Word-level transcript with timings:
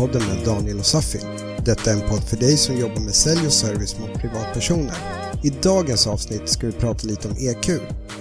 Säljpodden 0.00 0.36
med 0.36 0.46
Daniel 0.46 0.78
och 0.78 0.86
Safi. 0.86 1.18
Detta 1.64 1.90
är 1.90 1.94
en 1.94 2.08
podd 2.08 2.22
för 2.22 2.36
dig 2.36 2.56
som 2.56 2.76
jobbar 2.76 3.00
med 3.00 3.14
sälj 3.14 3.46
och 3.46 3.52
service 3.52 3.98
mot 3.98 4.20
privatpersoner. 4.20 4.94
I 5.44 5.50
dagens 5.62 6.06
avsnitt 6.06 6.48
ska 6.48 6.66
vi 6.66 6.72
prata 6.72 7.06
lite 7.06 7.28
om 7.28 7.36
EQ. 7.38 7.68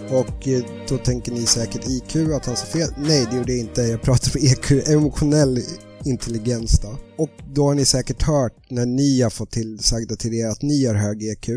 Och 0.10 0.48
eh, 0.48 0.64
då 0.90 0.98
tänker 0.98 1.32
ni 1.32 1.46
säkert 1.46 1.88
IQ, 1.88 2.16
att 2.36 2.46
han 2.46 2.56
sa 2.56 2.66
fel. 2.66 2.90
Nej, 2.98 3.28
det 3.32 3.38
gjorde 3.38 3.52
jag 3.52 3.60
inte. 3.60 3.82
Jag 3.82 4.02
pratar 4.02 4.40
om 4.40 4.46
EQ, 4.46 4.88
emotionell 4.88 5.60
intelligens 6.06 6.80
då. 6.80 6.98
Och 7.18 7.32
då 7.54 7.68
har 7.68 7.76
ni 7.76 7.86
säkert 7.86 8.24
hört 8.24 8.72
när 8.72 8.86
ni 8.86 9.22
har 9.22 9.30
fått 9.30 9.52
tillsagda 9.52 10.16
till 10.16 10.34
er 10.34 10.48
att 10.48 10.62
ni 10.62 10.86
har 10.86 10.96
hög 10.96 11.24
EQ. 11.24 11.50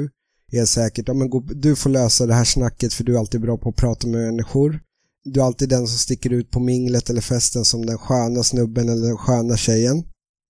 Är 0.52 0.64
säkert, 0.64 1.08
ja 1.08 1.14
men 1.14 1.30
du 1.54 1.76
får 1.76 1.90
lösa 1.90 2.26
det 2.26 2.34
här 2.34 2.44
snacket 2.44 2.94
för 2.94 3.04
du 3.04 3.14
är 3.14 3.18
alltid 3.18 3.40
bra 3.40 3.58
på 3.58 3.68
att 3.68 3.76
prata 3.76 4.06
med 4.06 4.20
människor 4.20 4.80
du 5.24 5.40
är 5.40 5.44
alltid 5.44 5.68
den 5.68 5.86
som 5.86 5.98
sticker 5.98 6.32
ut 6.32 6.50
på 6.50 6.60
minglet 6.60 7.10
eller 7.10 7.20
festen 7.20 7.64
som 7.64 7.86
den 7.86 7.98
sköna 7.98 8.42
snubben 8.42 8.88
eller 8.88 9.06
den 9.06 9.16
sköna 9.16 9.56
tjejen. 9.56 10.04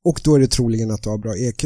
Och 0.05 0.21
då 0.25 0.35
är 0.35 0.41
det 0.41 0.51
troligen 0.51 0.91
att 0.91 1.03
du 1.03 1.11
har 1.11 1.19
bra 1.19 1.37
EQ. 1.37 1.65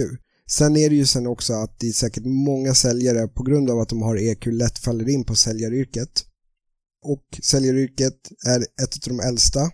Sen 0.50 0.76
är 0.76 0.90
det 0.90 0.96
ju 0.96 1.06
sen 1.06 1.26
också 1.26 1.54
att 1.54 1.80
det 1.80 1.88
är 1.88 1.92
säkert 1.92 2.24
många 2.24 2.74
säljare 2.74 3.28
på 3.28 3.42
grund 3.42 3.70
av 3.70 3.80
att 3.80 3.88
de 3.88 4.02
har 4.02 4.16
EQ 4.16 4.46
lätt 4.46 4.78
faller 4.78 5.08
in 5.08 5.24
på 5.24 5.34
säljaryrket. 5.34 6.24
Och 7.04 7.40
säljaryrket 7.42 8.16
är 8.46 8.60
ett 8.60 9.08
av 9.08 9.16
de 9.16 9.20
äldsta 9.20 9.70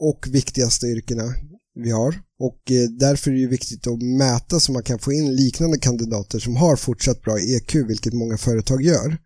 och 0.00 0.26
viktigaste 0.30 0.86
yrkena 0.86 1.34
vi 1.74 1.90
har. 1.90 2.14
Och 2.38 2.70
eh, 2.70 2.88
därför 2.88 3.30
är 3.30 3.34
det 3.34 3.40
ju 3.40 3.48
viktigt 3.48 3.86
att 3.86 4.02
mäta 4.02 4.60
så 4.60 4.72
man 4.72 4.82
kan 4.82 4.98
få 4.98 5.12
in 5.12 5.36
liknande 5.36 5.78
kandidater 5.78 6.38
som 6.38 6.56
har 6.56 6.76
fortsatt 6.76 7.22
bra 7.22 7.38
EQ, 7.38 7.74
vilket 7.74 8.12
många 8.12 8.36
företag 8.36 8.82
gör 8.82 9.18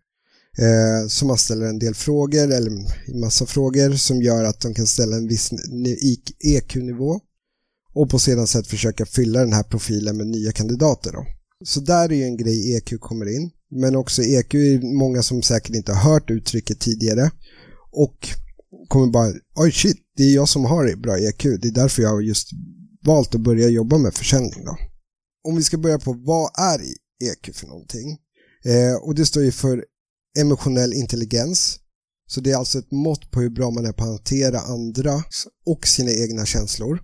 eh, 0.57 1.07
så 1.07 1.25
man 1.25 1.37
ställer 1.37 1.65
en 1.65 1.79
del 1.79 1.95
frågor 1.95 2.51
eller 2.51 2.71
en 3.05 3.19
massa 3.19 3.45
frågor 3.45 3.93
som 3.93 4.21
gör 4.21 4.43
att 4.43 4.59
de 4.61 4.73
kan 4.73 4.87
ställa 4.87 5.15
en 5.15 5.27
viss 5.27 5.51
EQ-nivå 6.39 7.19
och 7.93 8.09
på 8.09 8.19
sedan 8.19 8.47
sätt 8.47 8.67
försöka 8.67 9.05
fylla 9.05 9.39
den 9.39 9.53
här 9.53 9.63
profilen 9.63 10.17
med 10.17 10.27
nya 10.27 10.51
kandidater. 10.51 11.11
Då. 11.11 11.25
Så 11.65 11.79
där 11.79 12.11
är 12.11 12.15
ju 12.15 12.23
en 12.23 12.37
grej 12.37 12.75
EQ 12.75 12.99
kommer 12.99 13.35
in. 13.35 13.51
Men 13.71 13.95
också 13.95 14.21
EQ 14.21 14.53
är 14.53 14.97
många 14.99 15.23
som 15.23 15.41
säkert 15.41 15.75
inte 15.75 15.93
har 15.93 16.11
hört 16.11 16.29
uttrycket 16.29 16.79
tidigare 16.79 17.31
och 17.91 18.29
kommer 18.87 19.07
bara, 19.07 19.33
oj 19.55 19.71
shit, 19.71 19.97
det 20.17 20.23
är 20.23 20.35
jag 20.35 20.49
som 20.49 20.65
har 20.65 20.95
bra 20.95 21.17
EQ. 21.17 21.43
Det 21.43 21.67
är 21.67 21.71
därför 21.71 22.01
jag 22.01 22.09
har 22.09 22.21
just 22.21 22.49
valt 23.05 23.35
att 23.35 23.41
börja 23.41 23.69
jobba 23.69 23.97
med 23.97 24.13
försäljning. 24.13 24.65
Då. 24.65 24.77
Om 25.43 25.55
vi 25.55 25.63
ska 25.63 25.77
börja 25.77 25.99
på 25.99 26.13
vad 26.13 26.51
är 26.59 26.81
EQ 27.31 27.55
för 27.55 27.67
någonting? 27.67 28.17
Eh, 28.65 28.95
och 28.95 29.15
det 29.15 29.25
står 29.25 29.43
ju 29.43 29.51
för 29.51 29.85
emotionell 30.39 30.93
intelligens. 30.93 31.79
Så 32.27 32.41
det 32.41 32.51
är 32.51 32.55
alltså 32.57 32.79
ett 32.79 32.91
mått 32.91 33.31
på 33.31 33.41
hur 33.41 33.49
bra 33.49 33.71
man 33.71 33.85
är 33.85 33.91
på 33.91 34.03
att 34.03 34.09
hantera 34.09 34.59
andra 34.59 35.23
och 35.65 35.87
sina 35.87 36.11
egna 36.11 36.45
känslor. 36.45 36.99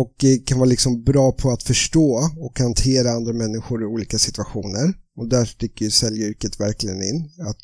Och 0.00 0.24
eh, 0.24 0.38
kan 0.46 0.58
vara 0.58 0.68
liksom 0.68 1.02
bra 1.02 1.32
på 1.32 1.50
att 1.50 1.62
förstå 1.62 2.30
och 2.38 2.58
hantera 2.58 3.10
andra 3.10 3.32
människor 3.32 3.82
i 3.82 3.86
olika 3.86 4.18
situationer. 4.18 4.94
Och 5.16 5.28
där 5.28 5.44
sticker 5.44 5.84
ju 5.84 5.90
säljyrket 5.90 6.60
verkligen 6.60 7.02
in. 7.02 7.30
Att 7.48 7.58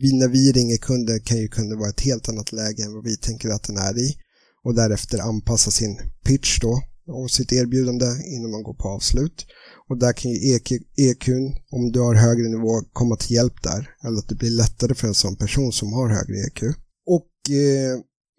vi, 0.00 0.12
när 0.12 0.28
vi 0.28 0.52
ringer 0.52 0.76
kunder 0.76 1.18
kan 1.18 1.38
ju 1.38 1.48
kunden 1.48 1.78
vara 1.78 1.88
ett 1.88 2.00
helt 2.00 2.28
annat 2.28 2.52
läge 2.52 2.82
än 2.82 2.94
vad 2.94 3.04
vi 3.04 3.16
tänker 3.16 3.48
att 3.50 3.62
den 3.62 3.76
är 3.76 3.98
i. 3.98 4.16
Och 4.64 4.74
därefter 4.74 5.18
anpassa 5.18 5.70
sin 5.70 5.98
pitch 6.24 6.60
då 6.60 6.82
och 7.06 7.30
sitt 7.30 7.52
erbjudande 7.52 8.06
innan 8.34 8.50
man 8.50 8.62
går 8.62 8.74
på 8.74 8.88
avslut. 8.88 9.46
Och 9.88 9.98
där 9.98 10.12
kan 10.12 10.30
ju 10.30 10.54
EQ, 10.54 10.68
EQn, 10.96 11.56
om 11.70 11.92
du 11.92 12.00
har 12.00 12.14
högre 12.14 12.48
nivå, 12.48 12.80
komma 12.92 13.16
till 13.16 13.36
hjälp 13.36 13.62
där. 13.62 13.90
Eller 14.04 14.18
att 14.18 14.28
det 14.28 14.34
blir 14.34 14.50
lättare 14.50 14.94
för 14.94 15.08
en 15.08 15.14
sån 15.14 15.36
person 15.36 15.72
som 15.72 15.92
har 15.92 16.08
högre 16.08 16.36
EQ. 16.46 16.62
Och 17.06 17.54
eh, 17.54 17.98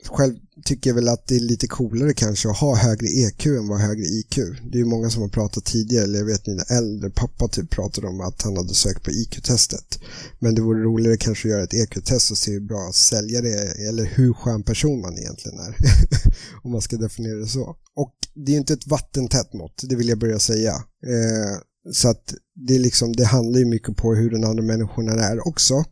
själv 0.09 0.35
tycker 0.66 0.90
jag 0.90 0.95
väl 0.95 1.07
att 1.07 1.28
det 1.28 1.35
är 1.35 1.40
lite 1.40 1.68
coolare 1.68 2.13
kanske 2.13 2.50
att 2.50 2.57
ha 2.57 2.75
högre 2.75 3.07
EQ 3.07 3.45
än 3.45 3.68
vad 3.68 3.79
högre 3.79 4.06
IQ. 4.06 4.35
Det 4.72 4.78
är 4.78 4.79
ju 4.79 4.85
många 4.85 5.09
som 5.09 5.22
har 5.22 5.29
pratat 5.29 5.66
tidigare, 5.66 6.03
eller 6.03 6.19
jag 6.19 6.25
vet 6.25 6.47
mina 6.47 6.63
äldre 6.63 7.09
pappa 7.09 7.47
typ 7.47 7.69
pratade 7.69 8.07
om 8.07 8.22
att 8.22 8.41
han 8.41 8.57
hade 8.57 8.73
sökt 8.73 9.03
på 9.03 9.12
IQ-testet. 9.12 10.00
Men 10.40 10.56
det 10.56 10.62
vore 10.62 10.84
roligare 10.84 11.17
kanske 11.17 11.47
att 11.47 11.51
göra 11.51 11.63
ett 11.63 11.73
EQ-test 11.73 12.31
och 12.31 12.38
se 12.38 12.51
hur 12.51 12.67
bra 12.67 12.91
säljare 12.94 13.50
är, 13.50 13.90
eller 13.90 14.06
hur 14.06 14.34
skön 14.34 14.63
person 14.63 15.01
man 15.01 15.17
egentligen 15.17 15.59
är. 15.59 15.75
om 16.63 16.72
man 16.72 16.81
ska 16.81 16.97
definiera 16.97 17.40
det 17.40 17.47
så. 17.47 17.75
Och 17.96 18.13
det 18.46 18.53
är 18.53 18.57
inte 18.57 18.73
ett 18.73 18.88
vattentätt 18.88 19.53
mått, 19.53 19.84
det 19.90 19.96
vill 19.96 20.09
jag 20.09 20.19
börja 20.19 20.40
säga. 20.40 20.72
Eh, 21.07 21.57
så 21.91 22.09
att 22.09 22.34
det, 22.67 22.75
är 22.75 22.79
liksom, 22.79 23.16
det 23.16 23.25
handlar 23.25 23.59
ju 23.59 23.66
mycket 23.66 23.97
på 23.97 24.16
hur 24.16 24.31
den 24.31 24.44
andra 24.44 24.63
människan 24.63 25.07
är 25.07 25.47
också. 25.47 25.84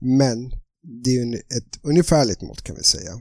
Men 0.00 0.50
det 1.04 1.10
är 1.10 1.24
ju 1.24 1.34
ett 1.34 1.78
ungefärligt 1.82 2.42
mått 2.42 2.62
kan 2.62 2.76
vi 2.76 2.82
säga 2.82 3.20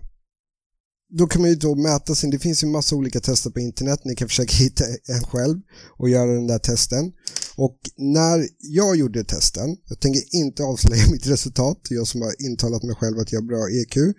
då 1.10 1.28
kan 1.28 1.42
man 1.42 1.50
ju 1.50 1.56
då 1.56 1.76
mäta 1.76 2.16
sin, 2.16 2.30
det 2.30 2.40
finns 2.40 2.64
ju 2.64 2.68
massa 2.68 2.96
olika 2.96 3.20
tester 3.20 3.50
på 3.50 3.60
internet, 3.60 4.00
ni 4.06 4.16
kan 4.16 4.28
försöka 4.28 4.54
hitta 4.64 4.84
en 5.08 5.24
själv 5.24 5.58
och 5.98 6.10
göra 6.10 6.34
den 6.34 6.48
där 6.48 6.60
testen. 6.60 7.12
Och 7.56 7.78
när 7.98 8.48
jag 8.60 8.96
gjorde 8.96 9.24
testen, 9.24 9.78
jag 9.90 10.00
tänker 10.00 10.22
inte 10.32 10.64
avslöja 10.64 11.04
mitt 11.12 11.28
resultat, 11.28 11.78
jag 11.90 12.08
som 12.08 12.22
har 12.22 12.34
intalat 12.40 12.84
mig 12.84 12.96
själv 12.96 13.20
att 13.20 13.32
jag 13.32 13.42
har 13.42 13.48
bra 13.48 13.70
EQ, 13.70 14.16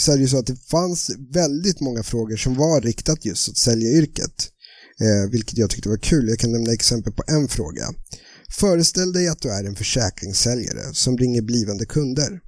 så 0.00 0.12
är 0.12 0.16
det 0.16 0.22
ju 0.22 0.28
så 0.28 0.38
att 0.38 0.46
det 0.46 0.68
fanns 0.70 1.10
väldigt 1.32 1.80
många 1.80 2.02
frågor 2.02 2.36
som 2.36 2.54
var 2.54 2.80
riktat 2.80 3.24
just 3.24 3.48
åt 3.48 3.56
säljaryrket. 3.58 4.48
Eh, 5.00 5.30
vilket 5.30 5.58
jag 5.58 5.70
tyckte 5.70 5.88
var 5.88 5.96
kul. 5.96 6.28
Jag 6.28 6.38
kan 6.38 6.52
nämna 6.52 6.72
exempel 6.72 7.12
på 7.12 7.22
en 7.26 7.48
fråga. 7.48 7.94
Föreställ 8.50 9.12
dig 9.12 9.28
att 9.28 9.40
du 9.40 9.48
är 9.50 9.64
en 9.64 9.76
försäkringssäljare 9.76 10.94
som 10.94 11.18
ringer 11.18 11.42
blivande 11.42 11.86
kunder. 11.86 12.40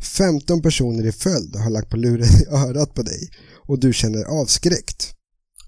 15 0.00 0.62
personer 0.62 1.06
i 1.06 1.12
följd 1.12 1.56
har 1.56 1.70
lagt 1.70 1.90
på 1.90 1.96
luren 1.96 2.28
i 2.42 2.46
örat 2.46 2.94
på 2.94 3.02
dig 3.02 3.30
och 3.66 3.80
du 3.80 3.92
känner 3.92 4.24
avskräckt. 4.24 5.14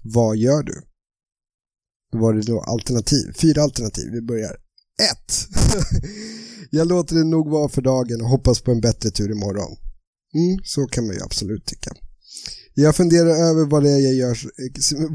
Vad 0.03 0.37
gör 0.37 0.63
du? 0.63 0.81
Då 2.11 2.17
var 2.17 2.33
det 2.33 2.41
då 2.41 2.61
alternativ, 2.61 3.33
fyra 3.35 3.61
alternativ. 3.61 4.11
Vi 4.11 4.21
börjar. 4.21 4.51
1. 4.51 5.47
Jag 6.69 6.87
låter 6.87 7.15
det 7.15 7.23
nog 7.23 7.49
vara 7.49 7.69
för 7.69 7.81
dagen 7.81 8.21
och 8.21 8.29
hoppas 8.29 8.61
på 8.61 8.71
en 8.71 8.81
bättre 8.81 9.11
tur 9.11 9.31
imorgon. 9.31 9.77
Mm, 10.33 10.59
så 10.63 10.85
kan 10.85 11.07
man 11.07 11.15
ju 11.15 11.21
absolut 11.23 11.65
tycka. 11.65 11.91
Jag 12.73 12.95
funderar 12.95 13.49
över 13.49 13.65
vad 13.65 13.83
det, 13.83 13.89
är 13.89 13.99
jag 13.99 14.13
gör, 14.13 14.37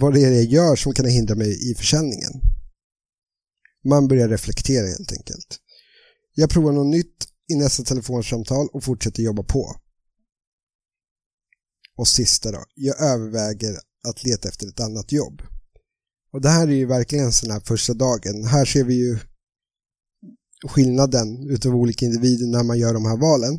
vad 0.00 0.14
det 0.14 0.20
är 0.20 0.30
jag 0.30 0.44
gör 0.44 0.76
som 0.76 0.92
kan 0.92 1.06
hindra 1.06 1.34
mig 1.34 1.70
i 1.70 1.74
försäljningen. 1.74 2.32
Man 3.84 4.08
börjar 4.08 4.28
reflektera 4.28 4.86
helt 4.86 5.12
enkelt. 5.12 5.58
Jag 6.34 6.50
provar 6.50 6.72
något 6.72 6.86
nytt 6.86 7.28
i 7.48 7.54
nästa 7.54 7.82
telefonsamtal 7.82 8.68
och 8.72 8.84
fortsätter 8.84 9.22
jobba 9.22 9.42
på. 9.42 9.76
Och 11.96 12.08
sista 12.08 12.52
då, 12.52 12.64
jag 12.74 13.00
överväger 13.00 13.76
att 14.08 14.24
leta 14.24 14.48
efter 14.48 14.66
ett 14.66 14.80
annat 14.80 15.12
jobb. 15.12 15.42
Och 16.32 16.40
det 16.40 16.48
här 16.48 16.68
är 16.68 16.72
ju 16.72 16.86
verkligen 16.86 17.32
sån 17.32 17.50
här 17.50 17.60
första 17.60 17.94
dagen. 17.94 18.44
Här 18.44 18.64
ser 18.64 18.84
vi 18.84 18.94
ju 18.94 19.18
skillnaden 20.68 21.50
utav 21.50 21.74
olika 21.74 22.06
individer 22.06 22.46
när 22.46 22.62
man 22.62 22.78
gör 22.78 22.94
de 22.94 23.06
här 23.06 23.16
valen. 23.16 23.54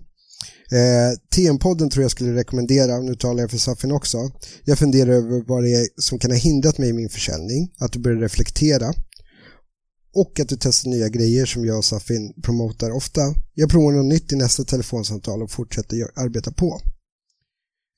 Eh, 0.72 1.18
TM-podden 1.36 1.90
tror 1.90 2.02
jag 2.02 2.12
skulle 2.12 2.36
rekommendera, 2.36 3.00
nu 3.00 3.16
talar 3.16 3.42
jag 3.42 3.52
för 3.52 3.58
Safin 3.58 3.92
också. 3.92 4.18
Jag 4.64 4.80
funderar 4.80 5.12
över 5.12 5.44
vad 5.48 5.64
det 5.64 5.74
är 5.74 5.88
som 5.98 6.20
kan 6.20 6.32
ha 6.32 6.38
hindrat 6.38 6.78
mig 6.78 6.90
i 6.90 6.94
min 6.94 7.10
försäljning, 7.10 7.74
att 7.80 7.92
du 7.92 8.00
börjar 8.00 8.20
reflektera 8.20 8.94
och 10.18 10.40
att 10.40 10.50
du 10.50 10.58
testar 10.60 10.90
nya 10.90 11.10
grejer 11.10 11.46
som 11.46 11.66
jag 11.66 11.78
och 11.78 11.86
Safin 11.86 12.34
promotar 12.42 12.92
ofta. 12.92 13.22
Jag 13.54 13.70
provar 13.70 13.92
något 13.92 14.06
nytt 14.06 14.34
i 14.34 14.36
nästa 14.36 14.64
telefonsamtal 14.64 15.44
och 15.44 15.52
fortsätter 15.52 15.98
arbeta 16.16 16.52
på. 16.52 16.82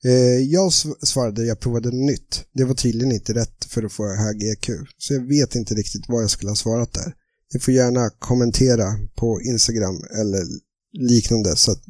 Eh, 0.04 0.38
jag 0.38 0.72
svarade 1.02 1.44
jag 1.44 1.60
provade 1.60 1.90
något 1.90 2.06
nytt. 2.06 2.44
Det 2.52 2.64
var 2.64 2.74
tydligen 2.74 3.12
inte 3.12 3.34
rätt 3.34 3.64
för 3.64 3.82
att 3.82 3.92
få 3.92 4.14
hög 4.14 4.42
EQ. 4.42 4.70
Så 4.98 5.14
jag 5.14 5.28
vet 5.28 5.54
inte 5.54 5.74
riktigt 5.74 6.08
vad 6.08 6.22
jag 6.22 6.30
skulle 6.30 6.50
ha 6.50 6.56
svarat 6.56 6.92
där. 6.92 7.14
Ni 7.54 7.60
får 7.60 7.74
gärna 7.74 8.10
kommentera 8.10 8.84
på 9.14 9.40
Instagram 9.42 10.04
eller 10.20 10.44
liknande 10.92 11.56
så 11.56 11.72
att 11.72 11.82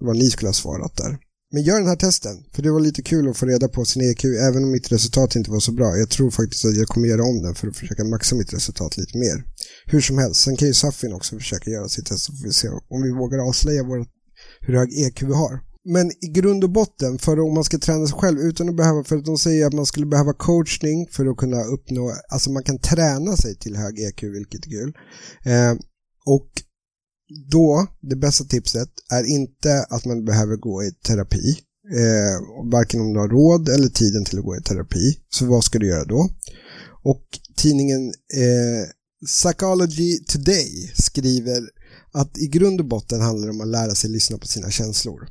vad 0.00 0.16
ni 0.16 0.30
skulle 0.30 0.48
ha 0.48 0.54
svarat 0.54 0.96
där. 0.96 1.18
Men 1.52 1.62
gör 1.62 1.78
den 1.78 1.88
här 1.88 1.96
testen, 1.96 2.36
för 2.52 2.62
det 2.62 2.70
var 2.70 2.80
lite 2.80 3.02
kul 3.02 3.28
att 3.28 3.36
få 3.36 3.46
reda 3.46 3.68
på 3.68 3.84
sin 3.84 4.02
EQ, 4.10 4.24
även 4.24 4.64
om 4.64 4.70
mitt 4.70 4.92
resultat 4.92 5.36
inte 5.36 5.50
var 5.50 5.60
så 5.60 5.72
bra. 5.72 5.96
Jag 5.96 6.10
tror 6.10 6.30
faktiskt 6.30 6.64
att 6.64 6.76
jag 6.76 6.88
kommer 6.88 7.08
göra 7.08 7.24
om 7.24 7.42
den 7.42 7.54
för 7.54 7.68
att 7.68 7.76
försöka 7.76 8.04
maxa 8.04 8.36
mitt 8.36 8.52
resultat 8.52 8.96
lite 8.96 9.18
mer. 9.18 9.44
Hur 9.86 10.00
som 10.00 10.18
helst, 10.18 10.40
sen 10.40 10.56
kan 10.56 10.68
ju 10.68 10.74
Safin 10.74 11.12
också 11.12 11.36
försöka 11.36 11.70
göra 11.70 11.88
sitt 11.88 12.06
test 12.06 12.24
så 12.24 12.32
får 12.32 12.44
vi 12.44 12.52
se 12.52 12.68
om 12.68 13.02
vi 13.02 13.10
vågar 13.10 13.38
avslöja 13.38 13.82
vår, 13.82 14.06
hur 14.60 14.74
hög 14.74 14.92
EQ 14.92 15.22
vi 15.22 15.34
har. 15.34 15.60
Men 15.84 16.10
i 16.10 16.28
grund 16.32 16.64
och 16.64 16.70
botten, 16.70 17.18
för 17.18 17.40
om 17.40 17.54
man 17.54 17.64
ska 17.64 17.78
träna 17.78 18.06
sig 18.06 18.18
själv 18.18 18.38
utan 18.38 18.68
att 18.68 18.76
behöva, 18.76 19.04
för 19.04 19.16
att 19.16 19.24
de 19.24 19.38
säger 19.38 19.66
att 19.66 19.72
man 19.72 19.86
skulle 19.86 20.06
behöva 20.06 20.32
coachning 20.32 21.06
för 21.10 21.26
att 21.26 21.36
kunna 21.36 21.64
uppnå, 21.64 22.12
alltså 22.32 22.50
man 22.50 22.62
kan 22.62 22.78
träna 22.78 23.36
sig 23.36 23.58
till 23.58 23.76
hög 23.76 23.98
EQ, 23.98 24.22
vilket 24.22 24.66
är 24.66 24.70
kul. 24.70 24.92
Eh, 25.44 25.72
och 26.26 26.50
då, 27.50 27.86
det 28.00 28.16
bästa 28.16 28.44
tipset 28.44 28.88
är 29.10 29.24
inte 29.24 29.86
att 29.90 30.04
man 30.04 30.24
behöver 30.24 30.56
gå 30.56 30.84
i 30.84 30.90
terapi. 30.92 31.58
Eh, 31.96 32.70
varken 32.70 33.00
om 33.00 33.12
du 33.12 33.18
har 33.20 33.28
råd 33.28 33.68
eller 33.68 33.88
tiden 33.88 34.24
till 34.24 34.38
att 34.38 34.44
gå 34.44 34.56
i 34.56 34.62
terapi. 34.62 35.18
Så 35.30 35.46
vad 35.46 35.64
ska 35.64 35.78
du 35.78 35.86
göra 35.86 36.04
då? 36.04 36.28
Och 37.04 37.24
tidningen 37.56 38.06
eh, 38.08 38.88
Psychology 39.26 40.18
Today 40.18 40.92
skriver 40.94 41.62
att 42.12 42.38
i 42.38 42.46
grund 42.46 42.80
och 42.80 42.88
botten 42.88 43.20
handlar 43.20 43.46
det 43.46 43.52
om 43.52 43.60
att 43.60 43.68
lära 43.68 43.94
sig 43.94 44.10
lyssna 44.10 44.38
på 44.38 44.46
sina 44.46 44.70
känslor. 44.70 45.28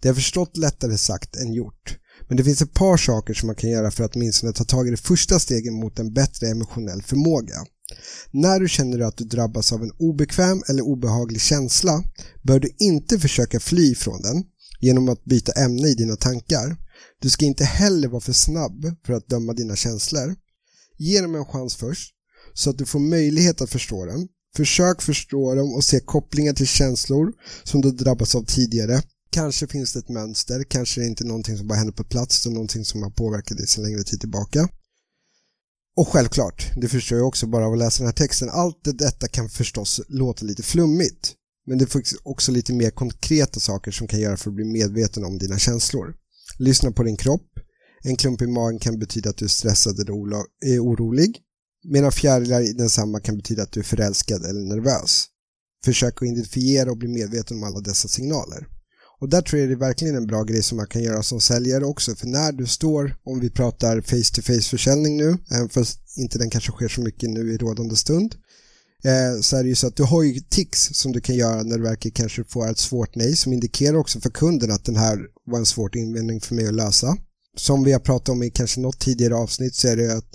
Det 0.00 0.08
är 0.08 0.14
förstått 0.14 0.56
lättare 0.56 0.98
sagt 0.98 1.36
än 1.36 1.52
gjort. 1.52 1.98
Men 2.28 2.36
det 2.36 2.44
finns 2.44 2.62
ett 2.62 2.74
par 2.74 2.96
saker 2.96 3.34
som 3.34 3.46
man 3.46 3.56
kan 3.56 3.70
göra 3.70 3.90
för 3.90 4.04
att 4.04 4.16
åtminstone 4.16 4.52
ta 4.52 4.64
tag 4.64 4.88
i 4.88 4.90
det 4.90 4.96
första 4.96 5.38
stegen 5.38 5.74
mot 5.74 5.98
en 5.98 6.12
bättre 6.12 6.48
emotionell 6.48 7.02
förmåga. 7.02 7.54
När 8.30 8.60
du 8.60 8.68
känner 8.68 9.00
att 9.00 9.16
du 9.16 9.24
drabbas 9.24 9.72
av 9.72 9.82
en 9.82 9.90
obekväm 9.98 10.62
eller 10.68 10.82
obehaglig 10.82 11.40
känsla 11.40 12.04
bör 12.42 12.60
du 12.60 12.70
inte 12.78 13.18
försöka 13.18 13.60
fly 13.60 13.94
från 13.94 14.22
den 14.22 14.44
genom 14.80 15.08
att 15.08 15.24
byta 15.24 15.52
ämne 15.52 15.88
i 15.88 15.94
dina 15.94 16.16
tankar. 16.16 16.76
Du 17.20 17.30
ska 17.30 17.44
inte 17.44 17.64
heller 17.64 18.08
vara 18.08 18.20
för 18.20 18.32
snabb 18.32 18.96
för 19.06 19.12
att 19.12 19.28
döma 19.28 19.52
dina 19.52 19.76
känslor. 19.76 20.36
Ge 20.98 21.20
dem 21.20 21.34
en 21.34 21.44
chans 21.44 21.76
först 21.76 22.14
så 22.54 22.70
att 22.70 22.78
du 22.78 22.86
får 22.86 22.98
möjlighet 22.98 23.60
att 23.60 23.70
förstå 23.70 24.06
dem. 24.06 24.28
Försök 24.56 25.02
förstå 25.02 25.54
dem 25.54 25.74
och 25.74 25.84
se 25.84 26.00
kopplingar 26.00 26.52
till 26.52 26.66
känslor 26.66 27.32
som 27.64 27.80
du 27.80 27.90
drabbats 27.90 28.34
av 28.34 28.44
tidigare. 28.44 29.02
Kanske 29.30 29.66
finns 29.66 29.92
det 29.92 29.98
ett 29.98 30.08
mönster, 30.08 30.64
kanske 30.64 31.00
är 31.00 31.02
det 31.02 31.08
inte 31.08 31.24
någonting 31.24 31.56
som 31.56 31.68
bara 31.68 31.78
händer 31.78 31.92
på 31.92 32.04
plats 32.04 32.42
utan 32.42 32.54
någonting 32.54 32.84
som 32.84 33.02
har 33.02 33.10
påverkat 33.10 33.56
dig 33.56 33.66
sedan 33.66 33.84
längre 33.84 34.02
tid 34.02 34.20
tillbaka. 34.20 34.68
Och 35.96 36.08
självklart, 36.08 36.72
det 36.76 36.88
förstår 36.88 37.18
jag 37.18 37.28
också 37.28 37.46
bara 37.46 37.66
av 37.66 37.72
att 37.72 37.78
läsa 37.78 38.02
den 38.02 38.06
här 38.06 38.12
texten, 38.12 38.50
allt 38.50 38.80
detta 38.84 39.28
kan 39.28 39.48
förstås 39.48 40.00
låta 40.08 40.44
lite 40.44 40.62
flummigt. 40.62 41.34
Men 41.66 41.78
det 41.78 41.86
finns 41.86 42.14
också 42.22 42.52
lite 42.52 42.72
mer 42.72 42.90
konkreta 42.90 43.60
saker 43.60 43.90
som 43.90 44.08
kan 44.08 44.20
göra 44.20 44.36
för 44.36 44.50
att 44.50 44.54
bli 44.56 44.64
medveten 44.64 45.24
om 45.24 45.38
dina 45.38 45.58
känslor. 45.58 46.14
Lyssna 46.58 46.92
på 46.92 47.02
din 47.02 47.16
kropp. 47.16 47.48
En 48.02 48.16
klump 48.16 48.42
i 48.42 48.46
magen 48.46 48.78
kan 48.78 48.98
betyda 48.98 49.30
att 49.30 49.36
du 49.36 49.44
är 49.44 49.48
stressad 49.48 50.00
eller 50.00 50.12
eh, 50.74 50.82
orolig. 50.82 51.38
Medan 51.84 52.12
fjärilar 52.12 52.60
i 52.60 52.72
densamma 52.72 53.20
kan 53.20 53.36
betyda 53.36 53.62
att 53.62 53.72
du 53.72 53.80
är 53.80 53.84
förälskad 53.84 54.44
eller 54.44 54.60
nervös. 54.60 55.24
Försök 55.84 56.22
att 56.22 56.28
identifiera 56.28 56.90
och 56.90 56.98
bli 56.98 57.08
medveten 57.08 57.56
om 57.56 57.64
alla 57.64 57.80
dessa 57.80 58.08
signaler. 58.08 58.66
Och 59.20 59.28
där 59.28 59.42
tror 59.42 59.60
jag 59.60 59.68
det 59.68 59.74
är 59.74 59.78
verkligen 59.78 60.16
en 60.16 60.26
bra 60.26 60.42
grej 60.42 60.62
som 60.62 60.76
man 60.76 60.86
kan 60.86 61.02
göra 61.02 61.22
som 61.22 61.40
säljare 61.40 61.84
också. 61.84 62.14
För 62.14 62.26
när 62.26 62.52
du 62.52 62.66
står, 62.66 63.16
om 63.24 63.40
vi 63.40 63.50
pratar 63.50 64.00
face-to-face 64.00 64.70
försäljning 64.70 65.16
nu, 65.16 65.38
även 65.50 65.68
fast 65.68 66.18
inte 66.18 66.38
den 66.38 66.50
kanske 66.50 66.72
sker 66.72 66.88
så 66.88 67.00
mycket 67.00 67.30
nu 67.30 67.52
i 67.52 67.56
rådande 67.56 67.96
stund, 67.96 68.34
eh, 69.04 69.40
så 69.40 69.56
är 69.56 69.62
det 69.62 69.68
ju 69.68 69.74
så 69.74 69.86
att 69.86 69.96
du 69.96 70.02
har 70.02 70.22
ju 70.22 70.40
tics 70.40 70.88
som 70.92 71.12
du 71.12 71.20
kan 71.20 71.36
göra 71.36 71.62
när 71.62 71.76
du 71.76 71.82
verkar 71.82 72.10
kanske 72.10 72.44
få 72.44 72.64
ett 72.64 72.78
svårt 72.78 73.16
nej 73.16 73.36
som 73.36 73.52
indikerar 73.52 73.96
också 73.96 74.20
för 74.20 74.30
kunden 74.30 74.70
att 74.70 74.84
den 74.84 74.96
här 74.96 75.18
var 75.46 75.58
en 75.58 75.66
svår 75.66 75.96
invändning 75.96 76.40
för 76.40 76.54
mig 76.54 76.68
att 76.68 76.74
lösa. 76.74 77.16
Som 77.56 77.84
vi 77.84 77.92
har 77.92 78.00
pratat 78.00 78.28
om 78.28 78.42
i 78.42 78.50
kanske 78.50 78.80
något 78.80 79.00
tidigare 79.00 79.34
avsnitt 79.34 79.74
så 79.74 79.88
är 79.88 79.96
det 79.96 80.16
att 80.16 80.34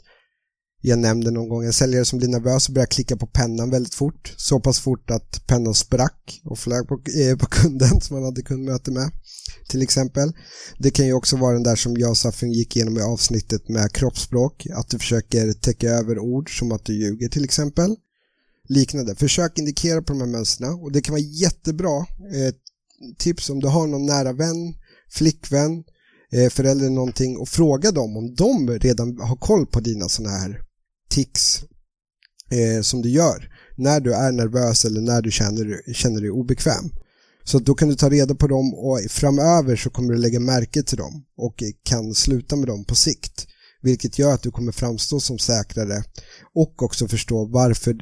jag 0.81 0.99
nämnde 0.99 1.31
någon 1.31 1.49
gång 1.49 1.65
en 1.65 1.73
säljare 1.73 2.05
som 2.05 2.19
blir 2.19 2.29
nervös 2.29 2.67
och 2.67 2.73
börjar 2.73 2.85
klicka 2.85 3.17
på 3.17 3.27
pennan 3.27 3.69
väldigt 3.69 3.95
fort. 3.95 4.33
Så 4.37 4.59
pass 4.59 4.79
fort 4.79 5.11
att 5.11 5.47
pennan 5.47 5.73
sprack 5.73 6.41
och 6.43 6.59
flög 6.59 6.87
på, 6.87 6.93
eh, 6.93 7.37
på 7.37 7.45
kunden 7.45 8.01
som 8.01 8.15
man 8.15 8.25
hade 8.25 8.41
kundmöte 8.41 8.91
med. 8.91 9.11
Till 9.69 9.81
exempel. 9.81 10.31
Det 10.77 10.91
kan 10.91 11.05
ju 11.05 11.13
också 11.13 11.37
vara 11.37 11.53
den 11.53 11.63
där 11.63 11.75
som 11.75 11.97
jag 11.97 12.09
och 12.09 12.17
Safin 12.17 12.51
gick 12.51 12.75
igenom 12.75 12.97
i 12.97 13.01
avsnittet 13.01 13.69
med 13.69 13.91
kroppsspråk. 13.91 14.67
Att 14.75 14.89
du 14.89 14.99
försöker 14.99 15.53
täcka 15.53 15.89
över 15.89 16.19
ord 16.19 16.59
som 16.59 16.71
att 16.71 16.85
du 16.85 16.93
ljuger 16.93 17.29
till 17.29 17.43
exempel. 17.43 17.95
Liknande. 18.69 19.15
Försök 19.15 19.59
indikera 19.59 20.01
på 20.01 20.13
de 20.13 20.19
här 20.19 20.27
mönstren 20.27 20.73
och 20.73 20.91
det 20.91 21.01
kan 21.01 21.13
vara 21.13 21.21
jättebra. 21.21 21.97
Eh, 22.35 22.53
tips 23.17 23.49
om 23.49 23.59
du 23.59 23.67
har 23.67 23.87
någon 23.87 24.05
nära 24.05 24.33
vän, 24.33 24.73
flickvän, 25.09 25.83
eh, 26.31 26.49
förälder 26.49 26.89
någonting 26.89 27.37
och 27.37 27.49
fråga 27.49 27.91
dem 27.91 28.17
om 28.17 28.35
de 28.35 28.79
redan 28.79 29.19
har 29.19 29.35
koll 29.35 29.65
på 29.65 29.79
dina 29.79 30.09
sådana 30.09 30.37
här 30.37 30.70
tics 31.11 31.63
eh, 32.51 32.81
som 32.81 33.01
du 33.01 33.09
gör 33.09 33.51
när 33.77 33.99
du 33.99 34.13
är 34.13 34.31
nervös 34.31 34.85
eller 34.85 35.01
när 35.01 35.21
du 35.21 35.31
känner, 35.31 35.93
känner 35.93 36.21
dig 36.21 36.29
obekväm. 36.29 36.91
Så 37.43 37.59
då 37.59 37.73
kan 37.73 37.89
du 37.89 37.95
ta 37.95 38.09
reda 38.09 38.35
på 38.35 38.47
dem 38.47 38.73
och 38.73 38.99
framöver 39.09 39.75
så 39.75 39.89
kommer 39.89 40.13
du 40.13 40.19
lägga 40.19 40.39
märke 40.39 40.83
till 40.83 40.97
dem 40.97 41.25
och 41.37 41.63
kan 41.83 42.13
sluta 42.13 42.55
med 42.55 42.67
dem 42.67 42.85
på 42.85 42.95
sikt. 42.95 43.47
Vilket 43.83 44.19
gör 44.19 44.33
att 44.33 44.43
du 44.43 44.51
kommer 44.51 44.71
framstå 44.71 45.19
som 45.19 45.39
säkrare 45.39 46.03
och 46.55 46.83
också 46.83 47.07
förstå 47.07 47.45
varför, 47.45 47.97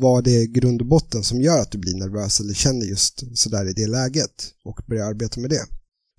vad 0.00 0.24
det 0.24 0.42
är 0.42 0.46
grund 0.46 0.80
och 0.80 0.86
botten 0.86 1.22
som 1.22 1.40
gör 1.40 1.60
att 1.60 1.72
du 1.72 1.78
blir 1.78 1.94
nervös 1.94 2.40
eller 2.40 2.54
känner 2.54 2.86
just 2.86 3.38
sådär 3.38 3.68
i 3.68 3.72
det 3.72 3.86
läget 3.86 4.50
och 4.64 4.80
börja 4.88 5.06
arbeta 5.06 5.40
med 5.40 5.50
det. 5.50 5.64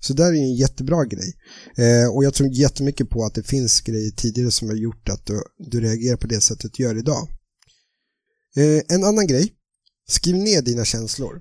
Så 0.06 0.14
där 0.14 0.26
är 0.26 0.36
en 0.36 0.54
jättebra 0.54 1.04
grej. 1.04 1.34
Eh, 1.76 2.14
och 2.14 2.24
jag 2.24 2.34
tror 2.34 2.48
jättemycket 2.48 3.10
på 3.10 3.24
att 3.24 3.34
det 3.34 3.42
finns 3.42 3.80
grejer 3.80 4.10
tidigare 4.10 4.50
som 4.50 4.68
har 4.68 4.76
gjort 4.76 5.08
att 5.08 5.26
du, 5.26 5.42
du 5.58 5.80
reagerar 5.80 6.16
på 6.16 6.26
det 6.26 6.40
sättet 6.40 6.72
du 6.74 6.82
gör 6.82 6.98
idag. 6.98 7.28
Eh, 8.56 8.82
en 8.96 9.04
annan 9.04 9.26
grej. 9.26 9.52
Skriv 10.08 10.36
ner 10.36 10.62
dina 10.62 10.84
känslor. 10.84 11.40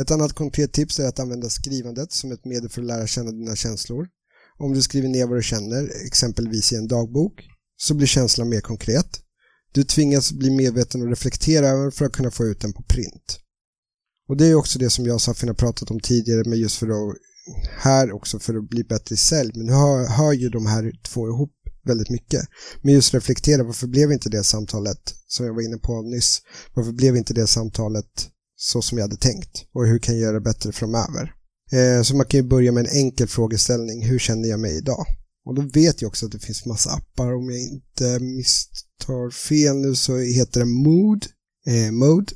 Ett 0.00 0.10
annat 0.10 0.32
konkret 0.32 0.72
tips 0.72 0.98
är 0.98 1.08
att 1.08 1.18
använda 1.18 1.48
skrivandet 1.48 2.12
som 2.12 2.32
ett 2.32 2.44
medel 2.44 2.70
för 2.70 2.80
att 2.80 2.86
lära 2.86 3.06
känna 3.06 3.30
dina 3.30 3.56
känslor. 3.56 4.08
Om 4.58 4.74
du 4.74 4.82
skriver 4.82 5.08
ner 5.08 5.26
vad 5.26 5.38
du 5.38 5.42
känner, 5.42 6.06
exempelvis 6.06 6.72
i 6.72 6.76
en 6.76 6.88
dagbok, 6.88 7.32
så 7.76 7.94
blir 7.94 8.06
känslan 8.06 8.48
mer 8.48 8.60
konkret. 8.60 9.20
Du 9.72 9.84
tvingas 9.84 10.32
bli 10.32 10.50
medveten 10.50 11.02
och 11.02 11.08
reflektera 11.08 11.68
över 11.68 11.90
för 11.90 12.04
att 12.04 12.12
kunna 12.12 12.30
få 12.30 12.44
ut 12.44 12.60
den 12.60 12.72
på 12.72 12.82
print. 12.82 13.38
Och 14.28 14.36
det 14.36 14.46
är 14.46 14.54
också 14.54 14.78
det 14.78 14.90
som 14.90 15.06
jag 15.06 15.14
och 15.14 15.22
Safin 15.22 15.48
har 15.48 15.54
pratat 15.54 15.90
om 15.90 16.00
tidigare 16.00 16.44
med 16.44 16.58
just 16.58 16.76
för 16.76 16.86
att 16.86 17.16
här 17.78 18.12
också 18.12 18.38
för 18.38 18.54
att 18.54 18.68
bli 18.68 18.84
bättre 18.84 19.14
i 19.14 19.16
sälj. 19.16 19.52
Men 19.54 19.66
nu 19.66 19.72
hör, 19.72 20.06
hör 20.08 20.32
ju 20.32 20.48
de 20.48 20.66
här 20.66 20.92
två 21.02 21.28
ihop 21.28 21.52
väldigt 21.84 22.10
mycket. 22.10 22.40
Men 22.82 22.94
just 22.94 23.14
reflektera, 23.14 23.62
varför 23.62 23.86
blev 23.86 24.12
inte 24.12 24.28
det 24.28 24.44
samtalet 24.44 25.14
som 25.26 25.46
jag 25.46 25.54
var 25.54 25.62
inne 25.62 25.78
på 25.78 26.02
nyss? 26.02 26.38
Varför 26.74 26.92
blev 26.92 27.16
inte 27.16 27.34
det 27.34 27.46
samtalet 27.46 28.28
så 28.56 28.82
som 28.82 28.98
jag 28.98 29.04
hade 29.04 29.16
tänkt? 29.16 29.64
Och 29.74 29.86
hur 29.86 29.98
kan 29.98 30.14
jag 30.14 30.22
göra 30.22 30.34
det 30.34 30.40
bättre 30.40 30.72
framöver? 30.72 31.34
Eh, 31.72 32.02
så 32.02 32.16
man 32.16 32.26
kan 32.26 32.40
ju 32.40 32.46
börja 32.46 32.72
med 32.72 32.86
en 32.86 32.96
enkel 32.96 33.28
frågeställning. 33.28 34.06
Hur 34.06 34.18
känner 34.18 34.48
jag 34.48 34.60
mig 34.60 34.76
idag? 34.76 35.04
Och 35.44 35.54
då 35.54 35.62
vet 35.62 36.02
jag 36.02 36.08
också 36.08 36.26
att 36.26 36.32
det 36.32 36.38
finns 36.38 36.66
massa 36.66 36.90
appar. 36.90 37.34
Om 37.34 37.50
jag 37.50 37.60
inte 37.60 38.24
misstar 38.24 39.30
fel 39.30 39.76
nu 39.76 39.94
så 39.94 40.18
heter 40.18 40.60
det 40.60 40.66
Mood. 40.66 41.26
Eh, 41.66 41.92
Mode 41.92 42.32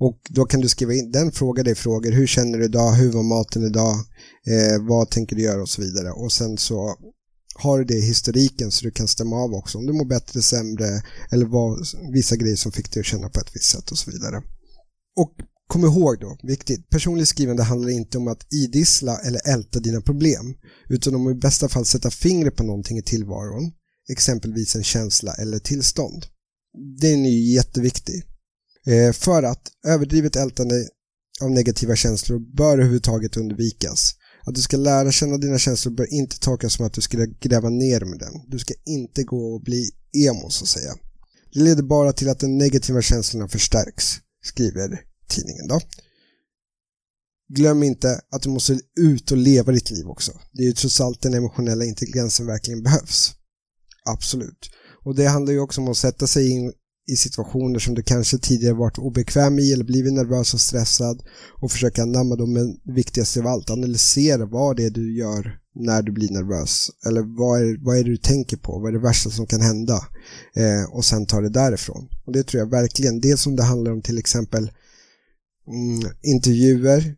och 0.00 0.20
då 0.28 0.44
kan 0.44 0.60
du 0.60 0.68
skriva 0.68 0.94
in, 0.94 1.12
den 1.12 1.32
frågar 1.32 1.64
dig 1.64 1.74
frågor, 1.74 2.12
hur 2.12 2.26
känner 2.26 2.58
du 2.58 2.64
idag, 2.64 2.92
hur 2.92 3.12
var 3.12 3.22
maten 3.22 3.62
idag, 3.64 3.94
eh, 4.46 4.86
vad 4.88 5.10
tänker 5.10 5.36
du 5.36 5.42
göra 5.42 5.62
och 5.62 5.68
så 5.68 5.82
vidare. 5.82 6.10
Och 6.10 6.32
sen 6.32 6.58
så 6.58 6.96
har 7.54 7.78
du 7.78 7.84
det 7.84 7.94
i 7.94 8.06
historiken 8.06 8.70
så 8.70 8.84
du 8.84 8.90
kan 8.90 9.08
stämma 9.08 9.36
av 9.36 9.54
också 9.54 9.78
om 9.78 9.86
du 9.86 9.92
mår 9.92 10.04
bättre, 10.04 10.42
sämre 10.42 11.02
eller 11.30 11.46
vad, 11.46 11.78
vissa 12.12 12.36
grejer 12.36 12.56
som 12.56 12.72
fick 12.72 12.92
dig 12.92 13.00
att 13.00 13.06
känna 13.06 13.28
på 13.28 13.40
ett 13.40 13.56
visst 13.56 13.70
sätt 13.70 13.90
och 13.90 13.98
så 13.98 14.10
vidare. 14.10 14.42
Och 15.16 15.34
kom 15.66 15.84
ihåg 15.84 16.20
då, 16.20 16.36
viktigt, 16.42 16.90
personligt 16.90 17.28
skrivande 17.28 17.62
handlar 17.62 17.90
inte 17.90 18.18
om 18.18 18.28
att 18.28 18.52
idissla 18.52 19.18
eller 19.18 19.40
älta 19.48 19.80
dina 19.80 20.00
problem 20.00 20.54
utan 20.88 21.14
om 21.14 21.30
i 21.30 21.34
bästa 21.34 21.68
fall 21.68 21.84
sätta 21.84 22.10
fingret 22.10 22.56
på 22.56 22.62
någonting 22.62 22.98
i 22.98 23.02
tillvaron, 23.02 23.72
exempelvis 24.12 24.76
en 24.76 24.84
känsla 24.84 25.32
eller 25.32 25.58
tillstånd. 25.58 26.26
Den 27.00 27.26
är 27.26 27.30
ju 27.30 27.54
jätteviktig. 27.54 28.29
Eh, 28.86 29.12
för 29.12 29.42
att 29.42 29.62
överdrivet 29.86 30.36
ältande 30.36 30.88
av 31.42 31.50
negativa 31.50 31.96
känslor 31.96 32.56
bör 32.56 32.72
överhuvudtaget 32.72 33.36
undvikas. 33.36 34.14
Att 34.46 34.54
du 34.54 34.62
ska 34.62 34.76
lära 34.76 35.12
känna 35.12 35.38
dina 35.38 35.58
känslor 35.58 35.94
bör 35.94 36.14
inte 36.14 36.38
tolkas 36.38 36.72
som 36.72 36.86
att 36.86 36.92
du 36.92 37.00
ska 37.00 37.26
gräva 37.40 37.68
ner 37.68 38.00
med 38.00 38.18
den. 38.18 38.32
Du 38.48 38.58
ska 38.58 38.74
inte 38.86 39.22
gå 39.22 39.54
och 39.54 39.62
bli 39.62 39.90
emo 40.12 40.50
så 40.50 40.64
att 40.64 40.68
säga. 40.68 40.94
Det 41.54 41.60
leder 41.60 41.82
bara 41.82 42.12
till 42.12 42.28
att 42.28 42.40
de 42.40 42.58
negativa 42.58 43.02
känslorna 43.02 43.48
förstärks, 43.48 44.04
skriver 44.44 45.00
tidningen 45.28 45.68
då. 45.68 45.80
Glöm 47.54 47.82
inte 47.82 48.20
att 48.30 48.42
du 48.42 48.48
måste 48.48 48.80
ut 49.00 49.30
och 49.30 49.36
leva 49.36 49.72
ditt 49.72 49.90
liv 49.90 50.06
också. 50.06 50.32
Det 50.52 50.62
är 50.62 50.66
ju 50.66 50.72
trots 50.72 51.00
allt 51.00 51.22
den 51.22 51.34
emotionella 51.34 51.84
intelligensen 51.84 52.46
verkligen 52.46 52.82
behövs. 52.82 53.32
Absolut. 54.04 54.70
Och 55.04 55.16
det 55.16 55.26
handlar 55.26 55.52
ju 55.52 55.60
också 55.60 55.80
om 55.80 55.88
att 55.88 55.96
sätta 55.96 56.26
sig 56.26 56.50
in 56.50 56.72
i 57.10 57.16
situationer 57.16 57.78
som 57.78 57.94
du 57.94 58.02
kanske 58.02 58.38
tidigare 58.38 58.74
varit 58.74 58.98
obekväm 58.98 59.58
i 59.58 59.72
eller 59.72 59.84
blivit 59.84 60.12
nervös 60.12 60.54
och 60.54 60.60
stressad 60.60 61.22
och 61.60 61.72
försöka 61.72 62.02
anamma 62.02 62.36
dem, 62.36 62.52
men 62.52 62.76
viktigast 62.94 63.36
av 63.36 63.46
allt, 63.46 63.70
analysera 63.70 64.46
vad 64.46 64.76
det 64.76 64.84
är 64.84 64.90
du 64.90 65.16
gör 65.16 65.60
när 65.74 66.02
du 66.02 66.12
blir 66.12 66.30
nervös. 66.30 66.90
Eller 67.06 67.22
vad 67.38 67.60
är, 67.60 67.84
vad 67.84 67.98
är 67.98 68.04
det 68.04 68.10
du 68.10 68.16
tänker 68.16 68.56
på? 68.56 68.78
Vad 68.78 68.88
är 68.88 68.92
det 68.92 69.04
värsta 69.06 69.30
som 69.30 69.46
kan 69.46 69.60
hända? 69.60 69.94
Eh, 70.56 70.96
och 70.96 71.04
sen 71.04 71.26
ta 71.26 71.40
det 71.40 71.48
därifrån. 71.48 72.08
Och 72.26 72.32
det 72.32 72.42
tror 72.42 72.58
jag 72.58 72.70
verkligen, 72.70 73.20
dels 73.20 73.46
om 73.46 73.56
det 73.56 73.62
handlar 73.62 73.92
om 73.92 74.02
till 74.02 74.18
exempel 74.18 74.70
mm, 75.68 76.12
intervjuer 76.22 77.16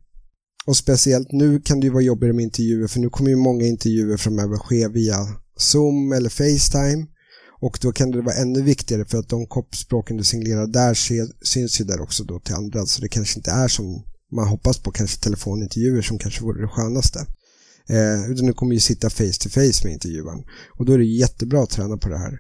och 0.67 0.77
speciellt 0.77 1.33
nu 1.33 1.61
kan 1.61 1.81
det 1.81 1.87
ju 1.87 1.93
vara 1.93 2.03
jobbigare 2.03 2.33
med 2.33 2.43
intervjuer 2.43 2.87
för 2.87 3.01
nu 3.01 3.11
kommer 3.11 3.31
ju 3.31 3.37
många 3.37 3.67
intervjuer 3.67 4.17
framöver 4.17 4.57
ske 4.57 4.89
via 4.89 5.17
Zoom 5.57 6.13
eller 6.13 6.29
Facetime 6.29 7.07
och 7.63 7.79
då 7.83 7.93
kan 7.93 8.11
det 8.11 8.23
vara 8.23 8.35
ännu 8.35 8.63
viktigare 8.63 9.05
för 9.05 9.19
att 9.19 9.29
de 9.29 9.47
koppspråken 9.47 10.17
du 10.17 10.25
signalerar 10.25 10.67
där 10.67 10.95
syns 11.45 11.81
ju 11.81 11.85
där 11.85 12.01
också 12.01 12.25
då 12.25 12.41
till 12.41 12.55
andra. 12.55 12.87
Så 12.87 13.01
det 13.01 13.09
kanske 13.09 13.39
inte 13.39 13.51
är 13.51 13.69
som 13.69 14.05
man 14.33 14.49
hoppas 14.49 14.79
på, 14.79 14.91
kanske 14.91 15.21
telefonintervjuer 15.21 16.03
som 16.03 16.19
kanske 16.19 16.43
vore 16.43 16.63
det 16.63 16.69
skönaste. 16.69 17.19
Eh, 17.89 18.31
utan 18.31 18.47
du 18.47 18.53
kommer 18.53 18.75
ju 18.75 18.81
sitta 18.81 19.11
face 19.11 19.39
to 19.41 19.49
face 19.49 19.85
med 19.85 19.93
intervjuaren. 19.93 20.45
Och 20.79 20.87
då 20.87 20.93
är 20.93 20.99
det 20.99 21.05
jättebra 21.05 21.63
att 21.63 21.71
träna 21.71 21.97
på 21.97 22.09
det 22.09 22.19
här. 22.19 22.39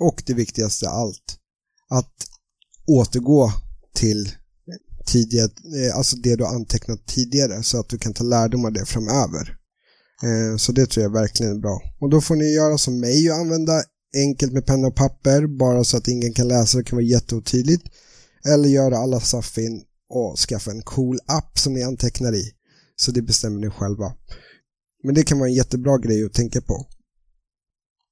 Och 0.00 0.22
det 0.26 0.34
viktigaste 0.34 0.88
av 0.88 0.94
allt, 0.94 1.38
att 1.90 2.14
återgå 2.86 3.52
till 3.94 4.30
tidigare, 5.06 5.50
eh, 5.86 5.96
alltså 5.96 6.16
det 6.16 6.36
du 6.36 6.44
har 6.44 6.54
antecknat 6.54 7.06
tidigare 7.06 7.62
så 7.62 7.80
att 7.80 7.88
du 7.88 7.98
kan 7.98 8.14
ta 8.14 8.24
lärdom 8.24 8.64
av 8.64 8.72
det 8.72 8.84
framöver. 8.86 9.56
Eh, 10.22 10.56
så 10.56 10.72
det 10.72 10.86
tror 10.86 11.02
jag 11.02 11.12
verkligen 11.12 11.56
är 11.56 11.60
bra. 11.60 11.80
Och 12.00 12.10
då 12.10 12.20
får 12.20 12.36
ni 12.36 12.54
göra 12.54 12.78
som 12.78 13.00
mig 13.00 13.30
och 13.30 13.36
använda 13.36 13.82
enkelt 14.16 14.52
med 14.52 14.66
penna 14.66 14.88
och 14.88 14.96
papper 14.96 15.46
bara 15.46 15.84
så 15.84 15.96
att 15.96 16.08
ingen 16.08 16.32
kan 16.32 16.48
läsa 16.48 16.78
det 16.78 16.84
kan 16.84 16.96
vara 16.96 17.06
jätteotydligt. 17.06 17.86
Eller 18.44 18.68
göra 18.68 18.98
alla 18.98 19.20
saffin 19.20 19.84
och 20.08 20.38
skaffa 20.38 20.70
en 20.70 20.82
cool 20.82 21.18
app 21.26 21.58
som 21.58 21.72
ni 21.72 21.82
antecknar 21.82 22.34
i. 22.34 22.52
Så 22.96 23.12
det 23.12 23.22
bestämmer 23.22 23.60
ni 23.60 23.70
själva. 23.70 24.12
Men 25.04 25.14
det 25.14 25.22
kan 25.22 25.38
vara 25.38 25.48
en 25.48 25.54
jättebra 25.54 25.98
grej 25.98 26.24
att 26.24 26.32
tänka 26.32 26.60
på. 26.60 26.86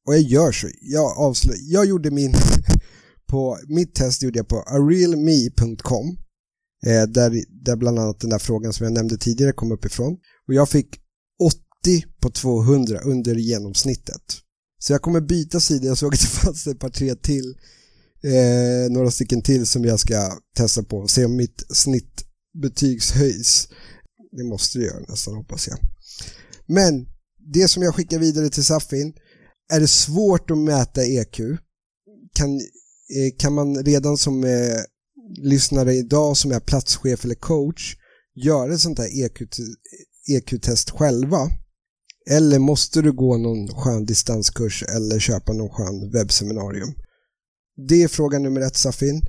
Och 0.07 0.15
jag 0.15 0.21
gör 0.21 0.53
så. 0.53 0.69
Jag 0.81 1.19
avslöjar. 1.19 1.61
Jag 1.63 1.87
gjorde 1.87 2.11
min 2.11 2.35
på 3.27 3.59
mitt 3.69 3.95
test 3.95 4.23
gjorde 4.23 4.39
jag 4.39 4.49
på 4.49 4.63
arealme.com 4.63 6.17
eh, 6.87 7.03
där, 7.03 7.45
där 7.65 7.77
bland 7.77 7.99
annat 7.99 8.21
den 8.21 8.31
där 8.31 8.39
frågan 8.39 8.73
som 8.73 8.85
jag 8.85 8.93
nämnde 8.93 9.19
tidigare 9.19 9.53
kom 9.53 9.73
upp 9.73 9.85
ifrån. 9.85 10.13
Och 10.49 10.55
jag 10.55 10.69
fick 10.69 11.01
80 11.83 12.05
på 12.21 12.31
200 12.31 13.01
under 13.05 13.35
genomsnittet. 13.35 14.23
Så 14.83 14.93
jag 14.93 15.03
kommer 15.03 15.21
byta 15.21 15.61
sida. 15.61 15.87
Jag 15.87 15.99
såg 15.99 16.15
att 16.15 16.21
det 16.21 16.27
fanns 16.27 16.67
ett 16.67 16.79
par 16.79 16.91
tre 16.91 17.15
till. 17.15 17.55
Eh, 18.25 18.93
några 18.93 19.11
stycken 19.11 19.43
till 19.43 19.67
som 19.67 19.85
jag 19.85 20.01
ska 20.01 20.39
testa 20.57 20.83
på. 20.83 21.09
Se 21.09 21.25
om 21.25 21.37
mitt 21.37 21.65
snittbetygs 21.77 23.13
höjs. 23.13 23.69
Det 24.33 24.45
måste 24.45 24.79
det 24.79 24.85
göra 24.85 25.05
nästan 25.09 25.35
hoppas 25.35 25.69
jag. 25.69 25.79
Men 26.67 27.07
det 27.55 27.69
som 27.69 27.83
jag 27.83 27.95
skickar 27.95 28.19
vidare 28.19 28.49
till 28.49 28.65
Safin 28.65 29.13
är 29.73 29.81
det 29.81 29.89
svårt 29.89 30.51
att 30.51 30.59
mäta 30.59 31.05
EQ. 31.05 31.39
Kan, 32.35 32.57
eh, 32.57 33.37
kan 33.39 33.55
man 33.55 33.85
redan 33.85 34.17
som 34.17 34.45
eh, 34.45 34.81
lyssnare 35.43 35.95
idag 35.95 36.37
som 36.37 36.53
är 36.53 36.61
platschef 36.61 37.25
eller 37.25 37.35
coach 37.35 37.97
göra 38.45 38.75
ett 38.75 38.81
sånt 38.81 38.99
här 38.99 39.09
EQ-test 40.29 40.89
EQ 40.89 40.99
själva? 40.99 41.51
Eller 42.31 42.59
måste 42.59 43.03
du 43.03 43.13
gå 43.13 43.37
någon 43.37 43.69
skön 43.69 44.05
distanskurs 44.05 44.83
eller 44.83 45.19
köpa 45.19 45.53
någon 45.53 45.71
skön 45.71 46.11
webbseminarium? 46.13 46.95
Det 47.89 48.03
är 48.03 48.09
fråga 48.09 48.39
nummer 48.39 48.61
ett 48.61 48.77
Safin. 48.77 49.23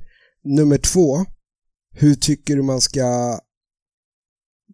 Nummer 0.44 0.78
två, 0.78 1.24
hur 1.94 2.14
tycker 2.14 2.56
du 2.56 2.62
man 2.62 2.80
ska 2.80 3.38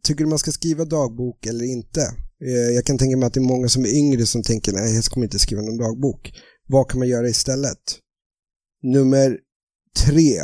Tycker 0.02 0.25
du 0.25 0.30
man 0.30 0.38
ska 0.38 0.52
skriva 0.52 0.84
dagbok 0.84 1.46
eller 1.46 1.64
inte? 1.64 2.00
Eh, 2.44 2.75
jag 2.75 2.84
kan 2.84 2.98
tänka 2.98 3.16
mig 3.16 3.26
att 3.26 3.34
det 3.34 3.40
är 3.40 3.54
många 3.54 3.68
som 3.68 3.84
är 3.84 3.98
yngre 3.98 4.26
som 4.26 4.42
tänker 4.42 4.72
nej, 4.72 4.94
jag 4.94 5.04
kommer 5.04 5.26
inte 5.26 5.38
skriva 5.38 5.62
någon 5.62 5.78
dagbok. 5.78 6.32
Vad 6.66 6.90
kan 6.90 6.98
man 6.98 7.08
göra 7.08 7.28
istället? 7.28 7.98
Nummer 8.82 9.38
tre. 9.98 10.38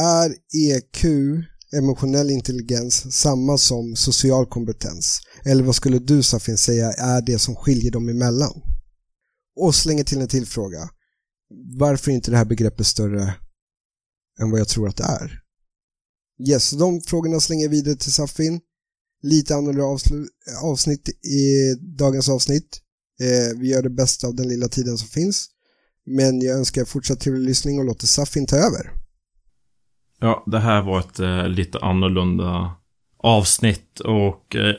Är 0.00 0.34
EQ, 0.56 1.04
emotionell 1.78 2.30
intelligens, 2.30 3.14
samma 3.14 3.58
som 3.58 3.96
social 3.96 4.46
kompetens? 4.46 5.20
Eller 5.44 5.62
vad 5.62 5.76
skulle 5.76 5.98
du 5.98 6.22
Safin 6.22 6.58
säga 6.58 6.92
är 6.92 7.22
det 7.22 7.38
som 7.38 7.56
skiljer 7.56 7.90
dem 7.90 8.08
emellan? 8.08 8.62
Och 9.56 9.74
slänger 9.74 10.04
till 10.04 10.20
en 10.20 10.28
till 10.28 10.46
fråga. 10.46 10.90
Varför 11.78 12.10
är 12.10 12.14
inte 12.14 12.30
det 12.30 12.36
här 12.36 12.44
begreppet 12.44 12.86
större 12.86 13.34
än 14.40 14.50
vad 14.50 14.60
jag 14.60 14.68
tror 14.68 14.88
att 14.88 14.96
det 14.96 15.04
är? 15.04 15.40
Yes, 16.48 16.70
de 16.70 17.00
frågorna 17.00 17.40
slänger 17.40 17.62
jag 17.62 17.70
vidare 17.70 17.96
till 17.96 18.12
Safin 18.12 18.60
lite 19.22 19.54
annorlunda 19.54 20.28
avsnitt 20.62 21.08
i 21.08 21.74
dagens 21.98 22.28
avsnitt. 22.28 22.80
Eh, 23.20 23.58
vi 23.58 23.68
gör 23.68 23.82
det 23.82 23.90
bästa 23.90 24.26
av 24.26 24.34
den 24.34 24.48
lilla 24.48 24.68
tiden 24.68 24.98
som 24.98 25.08
finns. 25.08 25.46
Men 26.06 26.40
jag 26.40 26.56
önskar 26.58 26.84
fortsatt 26.84 27.20
trevlig 27.20 27.48
lyssning 27.48 27.78
och 27.78 27.84
låter 27.84 28.06
Safin 28.06 28.46
ta 28.46 28.56
över. 28.56 29.03
Ja, 30.24 30.42
det 30.46 30.58
här 30.58 30.82
var 30.82 30.98
ett 30.98 31.20
eh, 31.20 31.48
lite 31.48 31.78
annorlunda 31.78 32.72
avsnitt 33.18 34.00
och 34.00 34.56
eh, 34.56 34.74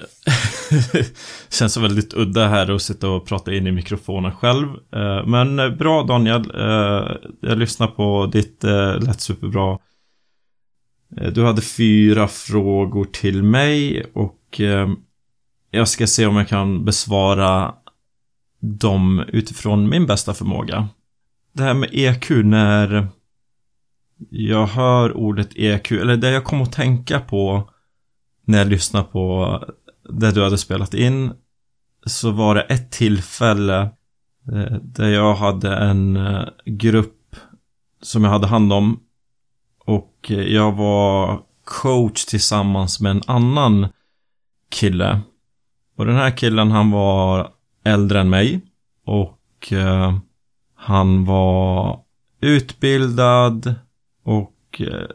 känns 1.49 1.77
väldigt 1.77 2.13
udda 2.13 2.47
här 2.47 2.75
att 2.75 2.81
sitta 2.81 3.09
och 3.09 3.25
prata 3.27 3.53
in 3.53 3.67
i 3.67 3.71
mikrofonen 3.71 4.31
själv. 4.31 4.67
Eh, 4.95 5.25
men 5.25 5.59
eh, 5.59 5.69
bra 5.69 6.03
Daniel, 6.03 6.51
eh, 6.55 7.15
jag 7.41 7.57
lyssnar 7.57 7.87
på 7.87 8.25
ditt, 8.25 8.63
eh, 8.63 8.99
lät 8.99 9.21
superbra 9.21 9.77
Eh, 11.17 11.31
du 11.31 11.45
hade 11.45 11.61
fyra 11.61 12.27
frågor 12.27 13.05
till 13.05 13.43
mig 13.43 14.05
och 14.13 14.61
eh, 14.61 14.89
jag 15.71 15.87
ska 15.87 16.07
se 16.07 16.25
om 16.25 16.35
jag 16.35 16.47
kan 16.47 16.85
besvara 16.85 17.73
dem 18.59 19.23
utifrån 19.27 19.89
min 19.89 20.05
bästa 20.05 20.33
förmåga. 20.33 20.87
Det 21.53 21.63
här 21.63 21.73
med 21.73 21.89
EQ 21.93 22.29
när 22.29 23.07
jag 24.29 24.67
hör 24.67 25.17
ordet 25.17 25.49
EQ, 25.55 25.91
eller 25.91 26.17
det 26.17 26.31
jag 26.31 26.43
kom 26.43 26.61
att 26.61 26.71
tänka 26.71 27.19
på 27.19 27.69
när 28.45 28.57
jag 28.57 28.67
lyssnade 28.67 29.05
på 29.05 29.59
det 30.09 30.31
du 30.31 30.43
hade 30.43 30.57
spelat 30.57 30.93
in 30.93 31.33
så 32.05 32.31
var 32.31 32.55
det 32.55 32.61
ett 32.61 32.91
tillfälle 32.91 33.81
eh, 34.51 34.77
där 34.81 35.09
jag 35.09 35.35
hade 35.35 35.75
en 35.75 36.17
eh, 36.17 36.45
grupp 36.65 37.35
som 38.01 38.23
jag 38.23 38.31
hade 38.31 38.47
hand 38.47 38.73
om 38.73 38.99
och 39.79 40.31
eh, 40.31 40.39
jag 40.39 40.71
var 40.71 41.41
coach 41.63 42.25
tillsammans 42.25 42.99
med 42.99 43.11
en 43.11 43.21
annan 43.27 43.87
kille. 44.69 45.21
Och 45.97 46.05
den 46.05 46.15
här 46.15 46.37
killen 46.37 46.71
han 46.71 46.91
var 46.91 47.51
äldre 47.83 48.19
än 48.19 48.29
mig. 48.29 48.61
Och 49.05 49.73
han 50.75 51.25
var 51.25 51.99
utbildad 52.41 53.75
och 54.25 54.81
eh, 54.81 55.07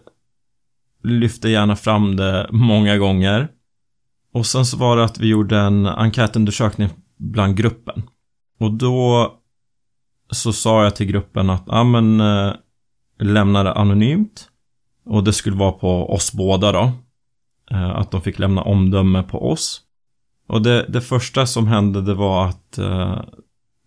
lyfte 1.03 1.49
gärna 1.49 1.77
fram 1.77 2.17
det 2.17 2.49
många 2.51 2.99
gånger. 2.99 3.49
Och 4.33 4.47
sen 4.47 4.67
så 4.67 4.77
var 4.77 4.97
det 4.97 5.05
att 5.05 5.19
vi 5.19 5.29
gjorde 5.29 5.59
en 5.59 5.87
enkätundersökning 5.87 6.89
bland 7.17 7.57
gruppen. 7.57 8.03
Och 8.59 8.73
då 8.73 9.33
så 10.31 10.53
sa 10.53 10.85
jag 10.85 10.97
till 10.97 11.07
gruppen 11.07 11.51
att, 11.51 11.65
ja 11.67 11.85
men 11.85 12.21
eh, 12.21 12.53
lämna 13.19 13.63
det 13.63 13.73
anonymt. 13.73 14.49
Och 15.05 15.25
det 15.25 15.33
skulle 15.33 15.57
vara 15.57 15.73
på 15.73 16.15
oss 16.15 16.33
båda 16.33 16.73
då. 16.73 16.93
Eh, 17.71 17.91
att 17.91 18.11
de 18.11 18.23
fick 18.23 18.39
lämna 18.39 18.63
omdöme 18.63 19.23
på 19.23 19.51
oss. 19.51 19.81
Och 20.47 20.63
det, 20.63 20.87
det 20.89 21.01
första 21.01 21.47
som 21.47 21.67
hände 21.67 22.03
det 22.03 22.15
var 22.15 22.47
att 22.47 22.79
eh, 22.79 23.23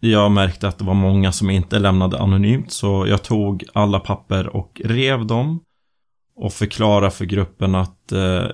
jag 0.09 0.31
märkte 0.31 0.67
att 0.67 0.77
det 0.77 0.85
var 0.85 0.93
många 0.93 1.31
som 1.31 1.49
inte 1.49 1.79
lämnade 1.79 2.19
anonymt. 2.19 2.71
Så 2.71 3.07
jag 3.07 3.23
tog 3.23 3.63
alla 3.73 3.99
papper 3.99 4.55
och 4.55 4.81
rev 4.85 5.25
dem. 5.25 5.59
Och 6.35 6.53
förklarade 6.53 7.11
för 7.11 7.25
gruppen 7.25 7.75
att 7.75 8.11
eh, 8.11 8.45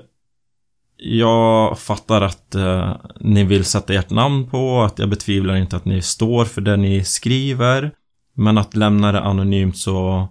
jag 0.98 1.80
fattar 1.80 2.22
att 2.22 2.56
eh, 2.56 2.96
ni 3.20 3.44
vill 3.44 3.66
sätta 3.66 3.94
ert 3.94 4.10
namn 4.10 4.50
på, 4.50 4.82
att 4.82 5.00
jag 5.00 5.10
betvivlar 5.10 5.56
inte 5.56 5.76
att 5.76 5.86
ni 5.86 6.02
står 6.02 6.46
för 6.46 6.62
det 6.62 6.78
ni 6.78 7.04
skriver. 7.04 7.92
Men 8.34 8.58
att 8.58 8.76
lämna 8.76 9.12
det 9.12 9.22
anonymt 9.22 9.78
så 9.78 10.28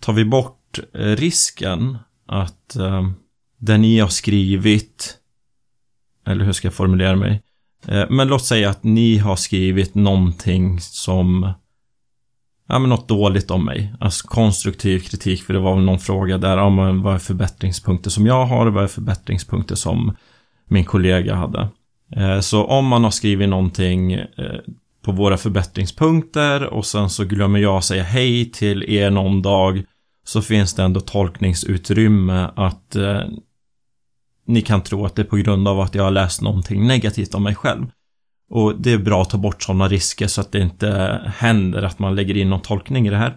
tar 0.00 0.12
vi 0.12 0.24
bort 0.24 0.78
eh, 0.94 1.00
risken 1.00 1.98
att 2.26 2.76
eh, 2.76 3.08
det 3.58 3.78
ni 3.78 3.98
har 3.98 4.08
skrivit, 4.08 5.18
eller 6.26 6.44
hur 6.44 6.52
ska 6.52 6.66
jag 6.66 6.74
formulera 6.74 7.16
mig? 7.16 7.43
Eh, 7.88 8.04
men 8.10 8.28
låt 8.28 8.44
säga 8.44 8.70
att 8.70 8.84
ni 8.84 9.18
har 9.18 9.36
skrivit 9.36 9.94
någonting 9.94 10.80
som 10.80 11.54
Ja 12.68 12.78
men 12.78 12.90
något 12.90 13.08
dåligt 13.08 13.50
om 13.50 13.64
mig. 13.64 13.94
Alltså 14.00 14.28
konstruktiv 14.28 15.00
kritik 15.00 15.42
för 15.42 15.52
det 15.52 15.60
var 15.60 15.74
väl 15.74 15.84
någon 15.84 15.98
fråga 15.98 16.38
där 16.38 16.56
om 16.56 16.78
ja, 16.78 16.92
vad 16.92 17.14
är 17.14 17.18
förbättringspunkter 17.18 18.10
som 18.10 18.26
jag 18.26 18.46
har 18.46 18.66
och 18.66 18.72
vad 18.72 18.84
är 18.84 18.88
förbättringspunkter 18.88 19.74
som 19.74 20.16
min 20.68 20.84
kollega 20.84 21.34
hade. 21.34 21.68
Eh, 22.16 22.40
så 22.40 22.64
om 22.64 22.86
man 22.86 23.04
har 23.04 23.10
skrivit 23.10 23.48
någonting 23.48 24.12
eh, 24.12 24.24
på 25.04 25.12
våra 25.12 25.36
förbättringspunkter 25.36 26.64
och 26.64 26.86
sen 26.86 27.10
så 27.10 27.24
glömmer 27.24 27.58
jag 27.58 27.84
säga 27.84 28.02
hej 28.02 28.50
till 28.50 28.82
er 28.82 29.10
någon 29.10 29.42
dag 29.42 29.84
så 30.26 30.42
finns 30.42 30.74
det 30.74 30.82
ändå 30.82 31.00
tolkningsutrymme 31.00 32.48
att 32.56 32.96
ni 34.46 34.62
kan 34.62 34.82
tro 34.82 35.06
att 35.06 35.14
det 35.14 35.22
är 35.22 35.26
på 35.26 35.36
grund 35.36 35.68
av 35.68 35.80
att 35.80 35.94
jag 35.94 36.04
har 36.04 36.10
läst 36.10 36.42
någonting 36.42 36.86
negativt 36.86 37.34
om 37.34 37.42
mig 37.42 37.54
själv. 37.54 37.86
Och 38.50 38.80
det 38.80 38.92
är 38.92 38.98
bra 38.98 39.22
att 39.22 39.30
ta 39.30 39.38
bort 39.38 39.62
sådana 39.62 39.88
risker 39.88 40.26
så 40.26 40.40
att 40.40 40.52
det 40.52 40.60
inte 40.60 41.20
händer 41.36 41.82
att 41.82 41.98
man 41.98 42.14
lägger 42.14 42.36
in 42.36 42.50
någon 42.50 42.60
tolkning 42.60 43.06
i 43.06 43.10
det 43.10 43.16
här. 43.16 43.36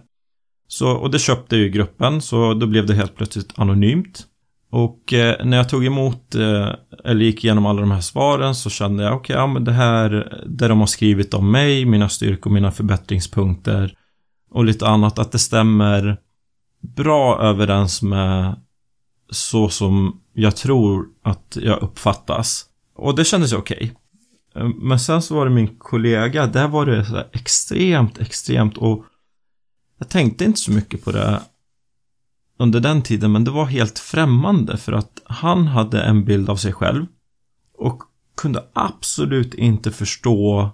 Så, 0.67 0.91
och 0.91 1.11
det 1.11 1.19
köpte 1.19 1.55
ju 1.55 1.69
gruppen, 1.69 2.21
så 2.21 2.53
då 2.53 2.67
blev 2.67 2.85
det 2.85 2.93
helt 2.93 3.15
plötsligt 3.15 3.53
anonymt. 3.55 4.27
Och 4.69 5.13
eh, 5.13 5.45
när 5.45 5.57
jag 5.57 5.69
tog 5.69 5.85
emot, 5.85 6.35
eh, 6.35 6.69
eller 7.05 7.25
gick 7.25 7.43
igenom 7.43 7.65
alla 7.65 7.81
de 7.81 7.91
här 7.91 8.01
svaren 8.01 8.55
så 8.55 8.69
kände 8.69 9.03
jag, 9.03 9.13
okej, 9.13 9.33
okay, 9.33 9.35
ja 9.35 9.47
men 9.47 9.63
det 9.63 9.71
här, 9.71 10.41
det 10.45 10.67
de 10.67 10.79
har 10.79 10.87
skrivit 10.87 11.33
om 11.33 11.51
mig, 11.51 11.85
mina 11.85 12.09
styrkor, 12.09 12.51
mina 12.51 12.71
förbättringspunkter 12.71 13.93
och 14.51 14.65
lite 14.65 14.87
annat, 14.87 15.19
att 15.19 15.31
det 15.31 15.39
stämmer 15.39 16.17
bra 16.95 17.41
överens 17.41 18.01
med 18.01 18.55
så 19.29 19.69
som 19.69 20.21
jag 20.39 20.55
tror 20.55 21.07
att 21.21 21.57
jag 21.61 21.81
uppfattas. 21.81 22.65
Och 22.95 23.15
det 23.15 23.25
kändes 23.25 23.53
okej. 23.53 23.95
Okay. 24.53 24.73
Men 24.81 24.99
sen 24.99 25.21
så 25.21 25.35
var 25.35 25.45
det 25.45 25.51
min 25.51 25.75
kollega, 25.77 26.47
där 26.47 26.67
var 26.67 26.85
det 26.85 27.05
så 27.05 27.23
extremt, 27.33 28.17
extremt 28.17 28.77
och 28.77 29.05
jag 29.97 30.09
tänkte 30.09 30.45
inte 30.45 30.59
så 30.59 30.71
mycket 30.71 31.03
på 31.03 31.11
det 31.11 31.41
under 32.57 32.79
den 32.79 33.01
tiden, 33.01 33.31
men 33.31 33.43
det 33.43 33.51
var 33.51 33.65
helt 33.65 33.99
främmande 33.99 34.77
för 34.77 34.93
att 34.93 35.21
han 35.25 35.67
hade 35.67 36.01
en 36.01 36.25
bild 36.25 36.49
av 36.49 36.55
sig 36.55 36.73
själv 36.73 37.05
och 37.73 38.03
kunde 38.35 38.63
absolut 38.73 39.53
inte 39.53 39.91
förstå 39.91 40.69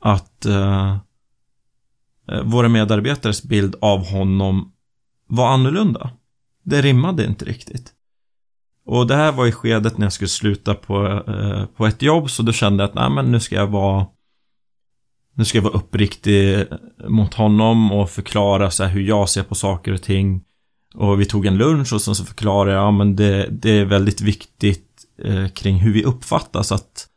att 0.00 0.46
eh, 0.46 0.96
eh 2.28 2.42
våra 2.42 2.68
medarbetares 2.68 3.42
bild 3.42 3.76
av 3.80 4.06
honom 4.06 4.72
var 5.26 5.48
annorlunda. 5.48 6.10
Det 6.62 6.82
rimmade 6.82 7.26
inte 7.26 7.44
riktigt. 7.44 7.93
Och 8.86 9.06
det 9.06 9.14
här 9.14 9.32
var 9.32 9.46
i 9.46 9.52
skedet 9.52 9.98
när 9.98 10.06
jag 10.06 10.12
skulle 10.12 10.28
sluta 10.28 10.74
på, 10.74 11.06
eh, 11.28 11.64
på 11.76 11.86
ett 11.86 12.02
jobb, 12.02 12.30
så 12.30 12.42
då 12.42 12.52
kände 12.52 12.82
jag 12.82 12.88
att 12.88 12.94
nej, 12.94 13.10
men 13.10 13.32
nu 13.32 13.40
ska 13.40 13.56
jag 13.56 13.66
vara 13.66 14.06
nu 15.36 15.44
ska 15.44 15.58
jag 15.58 15.62
vara 15.62 15.74
uppriktig 15.74 16.66
mot 17.08 17.34
honom 17.34 17.92
och 17.92 18.10
förklara 18.10 18.70
så 18.70 18.84
hur 18.84 19.02
jag 19.02 19.28
ser 19.28 19.42
på 19.42 19.54
saker 19.54 19.92
och 19.92 20.02
ting. 20.02 20.44
Och 20.94 21.20
vi 21.20 21.24
tog 21.24 21.46
en 21.46 21.56
lunch 21.56 21.92
och 21.92 22.02
sen 22.02 22.14
så 22.14 22.24
förklarade 22.24 22.72
jag, 22.72 22.82
ja 22.82 22.90
men 22.90 23.16
det, 23.16 23.48
det 23.50 23.70
är 23.70 23.84
väldigt 23.84 24.20
viktigt 24.20 25.04
eh, 25.22 25.48
kring 25.48 25.76
hur 25.76 25.92
vi 25.92 26.04
uppfattas 26.04 26.72
att 26.72 27.08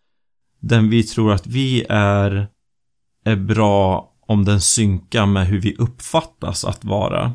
den 0.60 0.90
vi 0.90 1.04
tror 1.04 1.34
att 1.34 1.48
vi 1.48 1.86
är 1.90 2.48
är 3.26 3.36
bra 3.36 4.14
om 4.28 4.46
den 4.46 4.62
synkar 4.62 5.26
med 5.26 5.48
hur 5.48 5.62
vi 5.62 5.76
uppfattas 5.76 6.66
att 6.66 6.86
vara. 6.86 7.34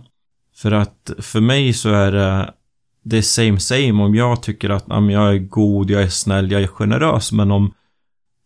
För 0.57 0.73
att 0.73 1.11
för 1.19 1.41
mig 1.41 1.73
så 1.73 1.89
är 1.91 2.13
det 2.13 2.55
det 3.03 3.19
är 3.19 3.23
same 3.23 3.61
same 3.61 4.05
om 4.05 4.15
jag 4.15 4.43
tycker 4.43 4.71
att 4.71 4.85
ja, 4.89 5.11
jag 5.11 5.35
är 5.35 5.39
god, 5.39 5.91
jag 5.91 6.03
är 6.03 6.09
snäll, 6.09 6.51
jag 6.51 6.63
är 6.63 6.67
generös 6.67 7.33
men 7.33 7.51
om 7.51 7.75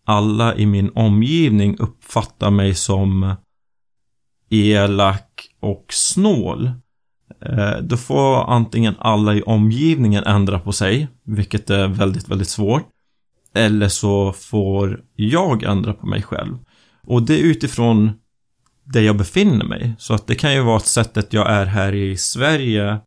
alla 0.05 0.55
i 0.55 0.67
min 0.67 0.91
omgivning 0.95 1.77
uppfattar 1.79 2.51
mig 2.51 2.75
som 2.75 3.35
elak 4.51 5.49
och 5.61 5.87
snål 5.89 6.71
eh, 7.41 7.77
då 7.83 7.97
får 7.97 8.51
antingen 8.51 8.95
alla 8.99 9.35
i 9.35 9.43
omgivningen 9.43 10.25
ändra 10.25 10.59
på 10.59 10.73
sig, 10.73 11.09
vilket 11.25 11.71
är 11.71 11.89
väldigt, 11.89 12.29
väldigt 12.29 12.49
svårt. 12.49 12.89
Eller 13.55 13.89
så 13.89 14.33
får 14.33 15.01
jag 15.15 15.63
ändra 15.63 15.95
på 15.95 16.07
mig 16.07 16.23
själv. 16.23 16.59
Och 17.07 17.23
det 17.23 17.35
är 17.35 17.45
utifrån 17.45 18.13
där 18.85 19.01
jag 19.01 19.17
befinner 19.17 19.65
mig. 19.65 19.95
Så 19.99 20.15
att 20.15 20.27
det 20.27 20.35
kan 20.35 20.55
ju 20.55 20.63
vara 20.63 20.77
att 20.77 20.87
sättet 20.87 21.33
jag 21.33 21.51
är 21.51 21.67
här 21.67 21.95
i 21.95 22.17
Sverige 22.17 23.01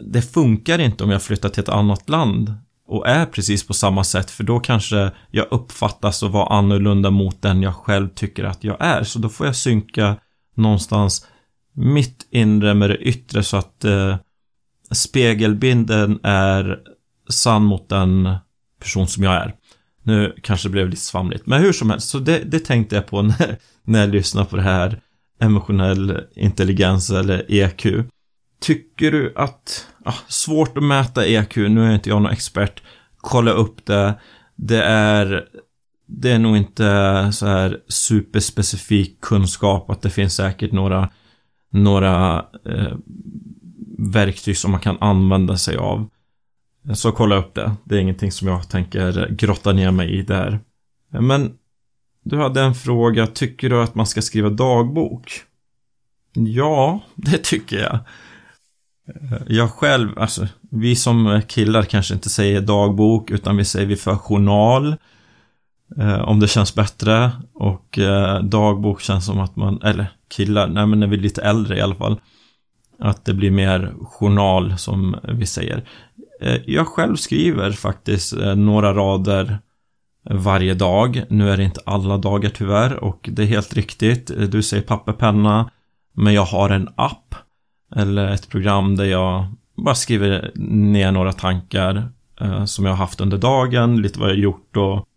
det 0.00 0.22
funkar 0.22 0.78
inte 0.78 1.04
om 1.04 1.10
jag 1.10 1.22
flyttar 1.22 1.48
till 1.48 1.62
ett 1.62 1.68
annat 1.68 2.08
land 2.08 2.54
och 2.88 3.08
är 3.08 3.26
precis 3.26 3.66
på 3.66 3.74
samma 3.74 4.04
sätt 4.04 4.30
för 4.30 4.44
då 4.44 4.60
kanske 4.60 5.10
jag 5.30 5.46
uppfattas 5.50 6.22
att 6.22 6.30
vara 6.30 6.58
annorlunda 6.58 7.10
mot 7.10 7.42
den 7.42 7.62
jag 7.62 7.74
själv 7.74 8.08
tycker 8.08 8.44
att 8.44 8.64
jag 8.64 8.76
är. 8.80 9.02
Så 9.02 9.18
då 9.18 9.28
får 9.28 9.46
jag 9.46 9.56
synka 9.56 10.16
någonstans 10.54 11.26
mitt 11.72 12.26
inre 12.30 12.74
med 12.74 12.90
det 12.90 12.96
yttre 12.96 13.42
så 13.42 13.56
att 13.56 13.84
eh, 13.84 14.16
spegelbilden 14.92 16.20
är 16.22 16.78
sann 17.28 17.64
mot 17.64 17.88
den 17.88 18.36
person 18.80 19.08
som 19.08 19.22
jag 19.22 19.34
är. 19.34 19.54
Nu 20.02 20.34
kanske 20.42 20.68
det 20.68 20.72
blev 20.72 20.88
lite 20.88 21.02
svamligt, 21.02 21.46
men 21.46 21.62
hur 21.62 21.72
som 21.72 21.90
helst, 21.90 22.08
så 22.08 22.18
det, 22.18 22.38
det 22.38 22.58
tänkte 22.58 22.96
jag 22.96 23.06
på 23.06 23.22
när, 23.38 23.58
när 23.84 24.00
jag 24.00 24.08
lyssnade 24.08 24.46
på 24.46 24.56
det 24.56 24.62
här 24.62 25.00
emotionell 25.40 26.20
intelligens 26.36 27.10
eller 27.10 27.46
EQ. 27.48 27.86
Tycker 28.60 29.12
du 29.12 29.32
att, 29.36 29.86
ah, 30.04 30.14
svårt 30.28 30.76
att 30.76 30.84
mäta 30.84 31.26
EQ, 31.26 31.56
nu 31.56 31.84
är 31.84 31.94
inte 31.94 32.08
jag 32.08 32.22
någon 32.22 32.32
expert, 32.32 32.82
kolla 33.16 33.50
upp 33.50 33.86
det, 33.86 34.14
det 34.56 34.82
är, 34.82 35.48
det 36.06 36.30
är 36.30 36.38
nog 36.38 36.56
inte 36.56 37.30
så 37.32 37.46
här 37.46 37.80
superspecifik 37.88 39.20
kunskap 39.20 39.90
att 39.90 40.02
det 40.02 40.10
finns 40.10 40.34
säkert 40.34 40.72
några, 40.72 41.10
några 41.70 42.44
eh, 42.66 42.96
verktyg 43.98 44.56
som 44.56 44.70
man 44.70 44.80
kan 44.80 44.96
använda 45.00 45.56
sig 45.56 45.76
av. 45.76 46.08
Så 46.94 47.12
kolla 47.12 47.36
upp 47.36 47.54
det. 47.54 47.72
Det 47.84 47.96
är 47.96 48.00
ingenting 48.00 48.32
som 48.32 48.48
jag 48.48 48.68
tänker 48.68 49.28
grotta 49.30 49.72
ner 49.72 49.90
mig 49.90 50.18
i 50.18 50.22
där. 50.22 50.60
Men 51.08 51.52
du 52.22 52.36
hade 52.36 52.60
en 52.62 52.74
fråga. 52.74 53.26
Tycker 53.26 53.70
du 53.70 53.82
att 53.82 53.94
man 53.94 54.06
ska 54.06 54.22
skriva 54.22 54.50
dagbok? 54.50 55.42
Ja, 56.32 57.00
det 57.14 57.38
tycker 57.38 57.78
jag. 57.78 57.98
Jag 59.46 59.70
själv, 59.70 60.18
alltså, 60.18 60.46
vi 60.70 60.96
som 60.96 61.42
killar 61.48 61.82
kanske 61.82 62.14
inte 62.14 62.30
säger 62.30 62.60
dagbok 62.60 63.30
utan 63.30 63.56
vi 63.56 63.64
säger 63.64 63.86
vi 63.86 63.96
för 63.96 64.16
journal. 64.16 64.96
Eh, 65.98 66.20
om 66.20 66.40
det 66.40 66.48
känns 66.48 66.74
bättre. 66.74 67.30
Och 67.54 67.98
eh, 67.98 68.42
dagbok 68.42 69.00
känns 69.00 69.26
som 69.26 69.40
att 69.40 69.56
man, 69.56 69.82
eller 69.82 70.06
killar, 70.28 70.68
nej 70.68 70.86
men 70.86 71.00
när 71.00 71.06
vi 71.06 71.16
är 71.16 71.20
lite 71.20 71.42
äldre 71.42 71.76
i 71.76 71.80
alla 71.80 71.94
fall. 71.94 72.20
Att 72.98 73.24
det 73.24 73.34
blir 73.34 73.50
mer 73.50 73.94
journal 74.00 74.78
som 74.78 75.16
vi 75.22 75.46
säger. 75.46 75.84
Eh, 76.40 76.56
jag 76.66 76.86
själv 76.86 77.16
skriver 77.16 77.70
faktiskt 77.70 78.32
eh, 78.32 78.54
några 78.54 78.94
rader 78.94 79.58
varje 80.30 80.74
dag. 80.74 81.22
Nu 81.28 81.50
är 81.50 81.56
det 81.56 81.64
inte 81.64 81.80
alla 81.86 82.18
dagar 82.18 82.50
tyvärr 82.50 82.94
och 83.04 83.28
det 83.32 83.42
är 83.42 83.46
helt 83.46 83.74
riktigt. 83.74 84.30
Eh, 84.30 84.36
du 84.36 84.62
säger 84.62 84.82
papperpenna. 84.82 85.70
Men 86.12 86.34
jag 86.34 86.44
har 86.44 86.70
en 86.70 86.88
app 86.96 87.34
eller 87.96 88.28
ett 88.28 88.48
program 88.48 88.96
där 88.96 89.04
jag 89.04 89.46
bara 89.76 89.94
skriver 89.94 90.50
ner 90.54 91.12
några 91.12 91.32
tankar 91.32 92.08
eh, 92.40 92.64
som 92.64 92.84
jag 92.84 92.92
har 92.92 92.96
haft 92.96 93.20
under 93.20 93.38
dagen, 93.38 94.02
lite 94.02 94.20
vad 94.20 94.28
jag 94.28 94.34
har 94.34 94.40
gjort 94.40 94.76
och 94.76 95.08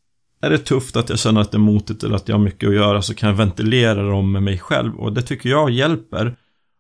är 0.41 0.49
det 0.49 0.57
tufft 0.57 0.95
att 0.95 1.09
jag 1.09 1.19
känner 1.19 1.41
att 1.41 1.51
det 1.51 1.57
är 1.57 1.59
motigt 1.59 2.03
eller 2.03 2.15
att 2.15 2.27
jag 2.27 2.35
har 2.35 2.43
mycket 2.43 2.69
att 2.69 2.75
göra 2.75 3.01
så 3.01 3.15
kan 3.15 3.29
jag 3.29 3.35
ventilera 3.35 4.03
dem 4.03 4.31
med 4.31 4.43
mig 4.43 4.57
själv 4.57 4.95
och 4.95 5.13
det 5.13 5.21
tycker 5.21 5.49
jag 5.49 5.69
hjälper. 5.69 6.35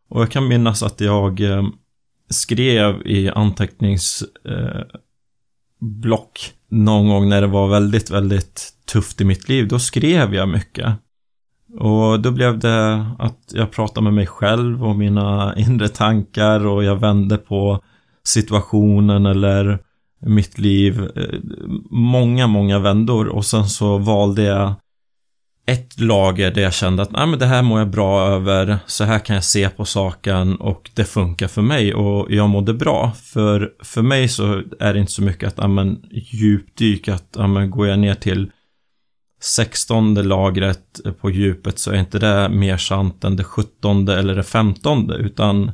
Och 0.09 0.21
jag 0.21 0.31
kan 0.31 0.47
minnas 0.47 0.83
att 0.83 1.01
jag 1.01 1.41
eh, 1.41 1.67
skrev 2.29 3.07
i 3.07 3.29
anteckningsblock 3.29 4.31
eh, 6.11 6.53
någon 6.69 7.07
gång 7.07 7.29
när 7.29 7.41
det 7.41 7.47
var 7.47 7.67
väldigt, 7.67 8.09
väldigt 8.09 8.73
tufft 8.85 9.21
i 9.21 9.25
mitt 9.25 9.49
liv. 9.49 9.67
Då 9.67 9.79
skrev 9.79 10.35
jag 10.35 10.49
mycket. 10.49 10.95
Och 11.77 12.19
då 12.19 12.31
blev 12.31 12.59
det 12.59 13.05
att 13.19 13.37
jag 13.53 13.71
pratade 13.71 14.03
med 14.03 14.13
mig 14.13 14.27
själv 14.27 14.85
och 14.85 14.95
mina 14.95 15.53
inre 15.57 15.87
tankar 15.87 16.65
och 16.65 16.83
jag 16.83 16.95
vände 16.95 17.37
på 17.37 17.79
situationen 18.23 19.25
eller 19.25 19.79
mitt 20.19 20.57
liv. 20.57 21.09
Eh, 21.15 21.39
många, 21.91 22.47
många 22.47 22.79
vändor 22.79 23.27
och 23.27 23.45
sen 23.45 23.69
så 23.69 23.97
valde 23.97 24.43
jag 24.43 24.73
ett 25.65 25.99
lager 25.99 26.51
där 26.51 26.61
jag 26.61 26.73
kände 26.73 27.03
att 27.03 27.11
Nej, 27.11 27.27
men 27.27 27.39
det 27.39 27.45
här 27.45 27.61
mår 27.61 27.79
jag 27.79 27.89
bra 27.89 28.27
över, 28.27 28.77
så 28.85 29.03
här 29.03 29.19
kan 29.19 29.35
jag 29.35 29.43
se 29.43 29.69
på 29.69 29.85
saken 29.85 30.55
och 30.55 30.89
det 30.93 31.03
funkar 31.03 31.47
för 31.47 31.61
mig 31.61 31.93
och 31.93 32.31
jag 32.31 32.49
mådde 32.49 32.73
bra. 32.73 33.11
För, 33.23 33.71
för 33.83 34.01
mig 34.01 34.27
så 34.27 34.61
är 34.79 34.93
det 34.93 34.99
inte 34.99 35.11
så 35.11 35.21
mycket 35.21 35.47
att 35.47 35.57
ja, 35.57 35.67
men, 35.67 35.99
djupdyka, 36.11 37.13
att 37.13 37.35
ja, 37.37 37.47
men, 37.47 37.69
går 37.69 37.87
jag 37.87 37.99
ner 37.99 38.15
till 38.15 38.51
sextonde 39.39 40.23
lagret 40.23 40.99
på 41.21 41.29
djupet 41.29 41.79
så 41.79 41.91
är 41.91 41.99
inte 41.99 42.19
det 42.19 42.49
mer 42.49 42.77
sant 42.77 43.23
än 43.23 43.35
det 43.35 43.43
sjuttonde 43.43 44.19
eller 44.19 44.35
det 44.35 44.43
femtonde 44.43 45.15
utan 45.15 45.71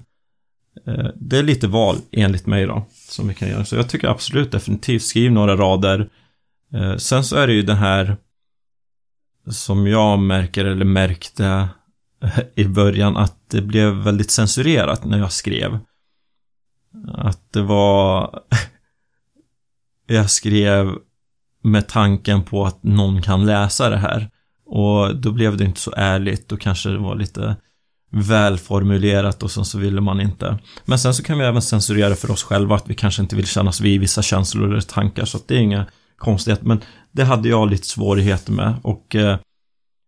eh, 0.87 1.07
det 1.15 1.37
är 1.37 1.43
lite 1.43 1.67
val 1.67 1.97
enligt 2.11 2.45
mig 2.45 2.65
då 2.65 2.85
som 3.09 3.27
vi 3.27 3.33
kan 3.33 3.49
göra. 3.49 3.65
Så 3.65 3.75
jag 3.75 3.89
tycker 3.89 4.07
absolut 4.07 4.51
definitivt 4.51 5.03
skriv 5.03 5.31
några 5.31 5.55
rader. 5.55 6.09
Eh, 6.73 6.95
sen 6.95 7.23
så 7.23 7.35
är 7.35 7.47
det 7.47 7.53
ju 7.53 7.61
det 7.61 7.75
här 7.75 8.17
som 9.51 9.87
jag 9.87 10.19
märker 10.19 10.65
eller 10.65 10.85
märkte 10.85 11.67
eh, 12.23 12.39
i 12.55 12.65
början 12.65 13.17
att 13.17 13.49
det 13.49 13.61
blev 13.61 13.93
väldigt 13.93 14.31
censurerat 14.31 15.05
när 15.05 15.17
jag 15.17 15.31
skrev. 15.31 15.79
Att 17.07 17.53
det 17.53 17.61
var... 17.61 18.39
jag 20.07 20.29
skrev 20.31 20.95
med 21.65 21.87
tanken 21.87 22.43
på 22.43 22.65
att 22.65 22.83
någon 22.83 23.21
kan 23.21 23.45
läsa 23.45 23.89
det 23.89 23.97
här. 23.97 24.29
Och 24.65 25.15
då 25.15 25.31
blev 25.31 25.57
det 25.57 25.65
inte 25.65 25.79
så 25.79 25.93
ärligt, 25.97 26.49
då 26.49 26.57
kanske 26.57 26.89
det 26.89 26.97
var 26.97 27.15
lite 27.15 27.55
välformulerat 28.11 29.43
och 29.43 29.51
sen 29.51 29.65
så 29.65 29.77
ville 29.77 30.01
man 30.01 30.21
inte. 30.21 30.57
Men 30.85 30.99
sen 30.99 31.13
så 31.13 31.23
kan 31.23 31.37
vi 31.37 31.45
även 31.45 31.61
censurera 31.61 32.15
för 32.15 32.31
oss 32.31 32.43
själva 32.43 32.75
att 32.75 32.89
vi 32.89 32.93
kanske 32.93 33.21
inte 33.21 33.35
vill 33.35 33.47
kännas 33.47 33.81
vid 33.81 33.99
vissa 33.99 34.21
känslor 34.21 34.71
eller 34.71 34.81
tankar 34.81 35.25
så 35.25 35.37
att 35.37 35.47
det 35.47 35.55
är 35.55 35.59
inga 35.59 35.85
konstigheter. 36.17 36.65
Men 36.65 36.81
det 37.11 37.23
hade 37.23 37.49
jag 37.49 37.69
lite 37.69 37.87
svårigheter 37.87 38.51
med 38.51 38.73
och 38.81 39.15
eh, 39.15 39.37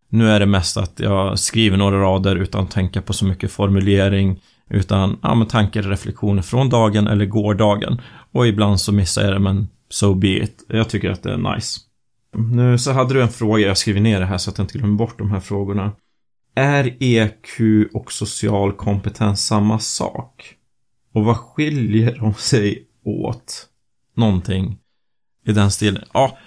nu 0.10 0.30
är 0.30 0.40
det 0.40 0.46
mest 0.46 0.78
att 0.78 1.00
jag 1.00 1.40
skriver 1.40 1.78
några 1.78 2.02
rader 2.02 2.36
utan 2.36 2.64
att 2.64 2.72
tänka 2.72 3.02
på 3.02 3.14
så 3.14 3.26
mycket 3.26 3.52
formulering 3.52 4.42
utan 4.70 5.20
ja, 5.24 5.36
men 5.36 5.48
tankar 5.48 5.84
och 5.84 5.90
reflektioner 5.90 6.42
från 6.42 6.70
dagen 6.70 7.08
eller 7.08 7.26
gårdagen. 7.26 8.02
Och 8.32 8.48
ibland 8.48 8.82
så 8.82 8.92
missar 8.92 9.24
jag 9.24 9.34
det 9.34 9.40
men 9.40 9.68
so 9.90 10.14
be 10.14 10.44
it. 10.44 10.66
Jag 10.68 10.90
tycker 10.90 11.10
att 11.10 11.24
det 11.24 11.34
är 11.34 11.56
nice. 11.56 11.80
Nu 12.36 12.78
så 12.78 12.92
hade 12.92 13.14
du 13.14 13.22
en 13.22 13.30
fråga, 13.30 13.68
jag 13.68 13.78
skriver 13.78 14.02
ner 14.02 14.20
det 14.20 14.26
här 14.26 14.38
så 14.38 14.50
att 14.50 14.58
jag 14.58 14.66
inte 14.66 14.78
glömmer 14.78 14.98
bort 14.98 15.18
de 15.18 15.32
här 15.32 15.40
frågorna. 15.40 15.92
Är 16.56 16.98
EQ 17.00 17.60
och 17.94 18.12
social 18.12 18.74
kompetens 18.74 19.46
samma 19.46 19.80
sak? 19.80 20.56
Och 21.14 21.26
vad 21.26 21.38
skiljer 21.38 22.16
de 22.16 22.34
sig 22.34 22.88
åt? 23.04 23.68
Någonting 24.16 24.78
i 25.46 25.52
den 25.52 25.72
stilen. 25.72 26.04
Ja, 26.14 26.38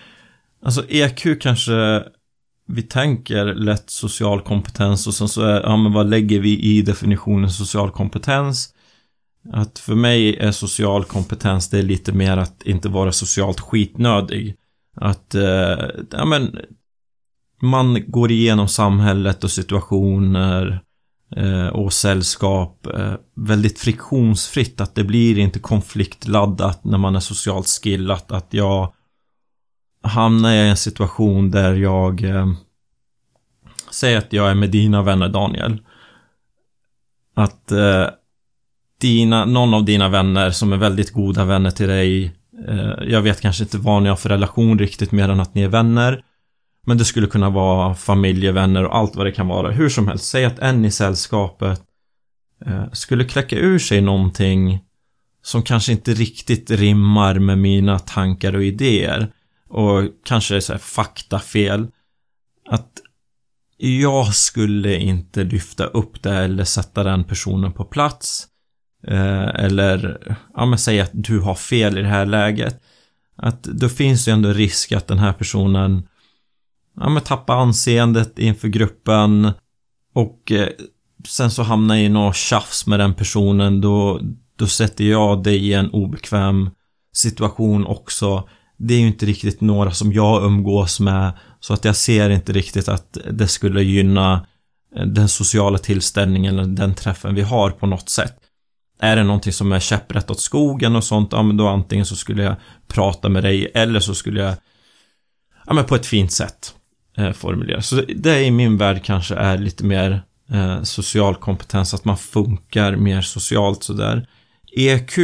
alltså 0.63 0.85
EQ 0.89 1.41
kanske 1.41 2.05
vi 2.67 2.83
tänker 2.83 3.45
lätt 3.45 3.91
social 3.91 4.41
kompetens 4.41 5.07
och 5.07 5.15
sen 5.15 5.29
så 5.29 5.43
är, 5.43 5.61
ja 5.61 5.77
men 5.77 5.93
vad 5.93 6.11
lägger 6.11 6.41
vi 6.41 6.61
i 6.61 6.83
definitionen 6.83 7.51
social 7.51 7.91
kompetens? 7.91 8.75
Att 9.53 9.79
för 9.79 9.95
mig 9.95 10.37
är 10.37 10.53
social 10.53 11.05
kompetens 11.05 11.71
det 11.71 11.79
är 11.79 11.83
lite 11.83 12.13
mer 12.13 12.37
att 12.37 12.63
inte 12.63 12.89
vara 12.89 13.13
socialt 13.13 13.61
skitnödig. 13.61 14.57
Att, 14.97 15.35
eh, 15.35 15.89
ja 16.11 16.25
men, 16.25 16.59
man 17.63 18.11
går 18.11 18.31
igenom 18.31 18.69
samhället 18.69 19.45
och 19.45 19.51
situationer 19.51 20.81
eh, 21.37 21.67
och 21.67 21.93
sällskap 21.93 22.87
eh, 22.87 23.15
väldigt 23.37 23.79
friktionsfritt. 23.79 24.81
Att 24.81 24.95
det 24.95 25.05
blir 25.05 25.39
inte 25.39 25.59
konfliktladdat 25.59 26.85
när 26.85 26.99
man 26.99 27.17
är 27.17 27.21
socialt 27.21 27.67
skillat. 27.67 28.33
Att 28.33 28.55
jag 28.55 28.93
hamnar 30.03 30.53
i 30.53 30.69
en 30.69 30.77
situation 30.77 31.51
där 31.51 31.75
jag 31.75 32.25
eh, 32.25 32.53
säger 33.91 34.19
att 34.19 34.33
jag 34.33 34.51
är 34.51 34.55
med 34.55 34.71
dina 34.71 35.03
vänner 35.03 35.29
Daniel. 35.29 35.83
Att 37.35 37.73
eh, 37.73 38.07
dina, 39.01 39.45
någon 39.45 39.75
av 39.75 39.85
dina 39.85 40.09
vänner 40.09 40.51
som 40.51 40.73
är 40.73 40.77
väldigt 40.77 41.13
goda 41.13 41.45
vänner 41.45 41.71
till 41.71 41.89
dig 41.89 42.25
eh, 42.69 42.93
Jag 43.07 43.23
vet 43.23 43.41
kanske 43.41 43.63
inte 43.63 43.79
vad 43.79 44.03
ni 44.03 44.09
har 44.09 44.17
för 44.17 44.29
relation 44.29 44.79
riktigt 44.79 45.13
mer 45.13 45.29
än 45.29 45.41
att 45.41 45.55
ni 45.55 45.63
är 45.63 45.69
vänner 45.69 46.25
Men 46.87 46.99
det 46.99 47.05
skulle 47.05 47.27
kunna 47.27 47.51
vara 47.51 47.95
familjevänner 47.95 48.85
och 48.85 48.97
allt 48.97 49.17
vad 49.17 49.27
det 49.27 49.33
kan 49.33 49.49
vara. 49.49 49.71
Hur 49.71 49.89
som 49.89 50.09
helst, 50.09 50.25
säg 50.25 50.45
att 50.45 50.59
en 50.59 50.85
i 50.85 50.91
sällskapet 50.91 51.83
eh, 52.67 52.93
skulle 52.93 53.25
kläcka 53.25 53.57
ur 53.57 53.79
sig 53.79 54.01
någonting 54.01 54.81
som 55.43 55.63
kanske 55.63 55.93
inte 55.93 56.15
riktigt 56.15 56.71
rimmar 56.71 57.39
med 57.39 57.59
mina 57.59 57.99
tankar 57.99 58.57
och 58.57 58.65
idéer 58.65 59.33
och 59.69 60.03
kanske 60.25 60.57
är 60.57 60.61
så 60.61 60.73
här 60.73 60.81
faktafel. 60.81 61.89
Att 62.69 62.91
jag 63.77 64.35
skulle 64.35 64.97
inte 64.97 65.45
lyfta 65.45 65.85
upp 65.85 66.23
det 66.23 66.35
eller 66.35 66.65
sätta 66.65 67.05
den 67.05 67.25
personen 67.25 67.73
på 67.73 67.85
plats. 67.85 68.47
Eh, 69.07 69.49
eller, 69.49 70.19
ja 70.55 70.67
men 70.67 70.79
säg 70.79 71.01
att 71.01 71.11
du 71.13 71.41
har 71.41 71.55
fel 71.55 71.99
i 71.99 72.03
det 72.03 72.09
här 72.09 72.27
läget. 72.27 72.83
Att 73.37 73.63
då 73.63 73.89
finns 73.89 74.25
det 74.25 74.31
ändå 74.31 74.53
risk 74.53 74.93
att 74.93 75.07
den 75.07 75.19
här 75.19 75.33
personen 75.33 76.09
ja 76.97 77.09
men 77.09 77.23
tappar 77.23 77.57
anseendet 77.57 78.39
inför 78.39 78.69
gruppen 78.69 79.53
och 80.15 80.53
eh, 80.53 80.69
sen 81.29 81.51
så 81.51 81.63
hamnar 81.63 81.95
jag 81.95 82.05
i 82.05 82.09
något 82.09 82.37
tjafs 82.37 82.87
med 82.87 83.01
den 83.01 83.15
personen 83.15 83.81
då, 83.81 84.21
då 84.57 84.67
sätter 84.67 85.05
jag 85.05 85.43
dig 85.43 85.69
i 85.69 85.73
en 85.73 85.91
obekväm 85.91 86.71
situation 87.13 87.87
också 87.87 88.49
det 88.83 88.95
är 88.95 88.99
ju 88.99 89.07
inte 89.07 89.27
riktigt 89.27 89.61
några 89.61 89.91
som 89.91 90.13
jag 90.13 90.45
umgås 90.45 91.01
med 91.01 91.33
så 91.61 91.75
att 91.75 91.85
jag 91.85 91.97
ser 91.97 92.31
inte 92.31 92.53
riktigt 92.53 92.89
att 92.89 93.19
det 93.31 93.49
skulle 93.49 93.83
gynna 93.83 94.47
eh, 94.97 95.07
den 95.07 95.29
sociala 95.29 95.79
tillställningen 95.79 96.59
eller 96.59 96.69
den 96.69 96.95
träffen 96.95 97.35
vi 97.35 97.43
har 97.43 97.71
på 97.71 97.87
något 97.87 98.09
sätt. 98.09 98.37
Är 99.01 99.17
det 99.17 99.25
någonting 99.25 99.53
som 99.53 99.73
är 99.73 99.81
käpprätt 99.81 100.31
åt 100.31 100.41
skogen 100.41 100.97
och 100.97 101.05
sånt, 101.05 101.33
ja 101.33 101.43
men 101.43 101.57
då 101.57 101.69
antingen 101.69 102.07
så 102.07 102.17
skulle 102.17 102.43
jag 102.43 102.57
prata 102.89 103.29
med 103.29 103.43
dig 103.43 103.71
eller 103.75 104.01
så 104.01 104.15
skulle 104.15 104.41
jag 104.41 104.55
ja 105.67 105.73
men 105.73 105.85
på 105.85 105.95
ett 105.95 106.07
fint 106.07 106.33
sätt 106.33 106.75
eh, 107.17 107.33
formulera. 107.33 107.83
Så 107.83 108.03
det 108.17 108.45
i 108.45 108.51
min 108.51 108.77
värld 108.77 109.05
kanske 109.05 109.35
är 109.35 109.59
lite 109.59 109.85
mer 109.85 110.23
eh, 110.51 110.83
social 110.83 111.35
kompetens, 111.35 111.95
att 111.95 112.05
man 112.05 112.17
funkar 112.17 112.97
mer 112.97 113.21
socialt 113.21 113.83
sådär. 113.83 114.29
EQ 114.77 115.19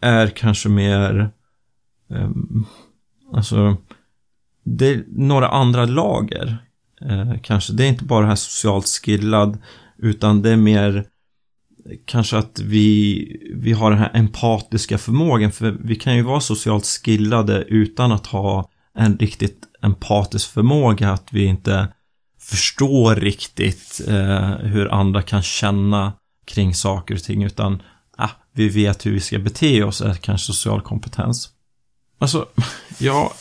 är 0.00 0.28
kanske 0.28 0.68
mer 0.68 1.30
eh, 2.10 2.30
alltså, 3.32 3.76
det 4.64 4.88
är 4.88 5.04
några 5.08 5.48
andra 5.48 5.84
lager. 5.84 6.56
Eh, 7.00 7.34
kanske. 7.42 7.72
Det 7.72 7.84
är 7.84 7.88
inte 7.88 8.04
bara 8.04 8.20
det 8.20 8.28
här 8.28 8.34
socialt 8.34 8.86
skillad, 8.86 9.58
utan 9.98 10.42
det 10.42 10.50
är 10.50 10.56
mer 10.56 11.06
kanske 12.04 12.38
att 12.38 12.60
vi, 12.60 13.52
vi 13.54 13.72
har 13.72 13.90
den 13.90 13.98
här 13.98 14.10
empatiska 14.14 14.98
förmågan. 14.98 15.52
För 15.52 15.70
vi 15.70 15.96
kan 15.96 16.16
ju 16.16 16.22
vara 16.22 16.40
socialt 16.40 16.86
skillade 16.86 17.64
utan 17.68 18.12
att 18.12 18.26
ha 18.26 18.70
en 18.94 19.18
riktigt 19.18 19.64
empatisk 19.82 20.50
förmåga. 20.50 21.12
Att 21.12 21.32
vi 21.32 21.44
inte 21.44 21.88
förstår 22.40 23.16
riktigt 23.16 24.00
eh, 24.08 24.50
hur 24.50 24.92
andra 24.92 25.22
kan 25.22 25.42
känna 25.42 26.12
kring 26.44 26.74
saker 26.74 27.14
och 27.14 27.22
ting. 27.22 27.42
Utan 27.42 27.82
ah, 28.16 28.30
vi 28.52 28.68
vet 28.68 29.06
hur 29.06 29.12
vi 29.12 29.20
ska 29.20 29.38
bete 29.38 29.82
oss, 29.82 30.00
är 30.00 30.14
kanske 30.14 30.52
social 30.52 30.80
kompetens. 30.80 31.48
Alltså, 32.18 32.48
ja... 32.98 33.32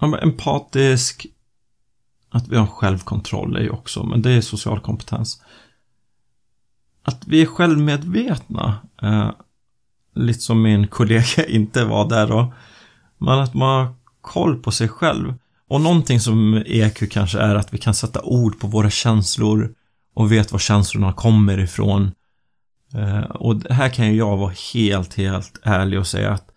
ja 0.00 0.18
empatisk... 0.18 1.26
Att 2.28 2.48
vi 2.48 2.56
har 2.56 2.66
självkontroll 2.66 3.56
är 3.56 3.60
ju 3.60 3.70
också, 3.70 4.02
men 4.02 4.22
det 4.22 4.30
är 4.30 4.40
social 4.40 4.80
kompetens. 4.80 5.42
Att 7.06 7.26
vi 7.26 7.42
är 7.42 7.46
självmedvetna. 7.46 8.78
Eh, 9.02 9.30
lite 10.14 10.40
som 10.40 10.62
min 10.62 10.86
kollega 10.86 11.46
inte 11.48 11.84
var 11.84 12.08
där 12.08 12.26
då. 12.26 12.52
Men 13.18 13.38
att 13.38 13.54
man 13.54 13.86
har 13.86 13.94
koll 14.20 14.62
på 14.62 14.70
sig 14.70 14.88
själv. 14.88 15.34
Och 15.68 15.80
någonting 15.80 16.20
som 16.20 16.62
EQ 16.66 17.10
kanske 17.10 17.38
är 17.38 17.54
att 17.54 17.74
vi 17.74 17.78
kan 17.78 17.94
sätta 17.94 18.22
ord 18.22 18.60
på 18.60 18.66
våra 18.66 18.90
känslor 18.90 19.74
och 20.14 20.32
vet 20.32 20.52
var 20.52 20.58
känslorna 20.58 21.12
kommer 21.12 21.58
ifrån. 21.58 22.12
Eh, 22.94 23.20
och 23.20 23.62
här 23.70 23.88
kan 23.88 24.06
ju 24.06 24.14
jag 24.14 24.36
vara 24.36 24.52
helt, 24.74 25.14
helt 25.14 25.60
ärlig 25.62 25.98
och 25.98 26.06
säga 26.06 26.32
att 26.32 26.48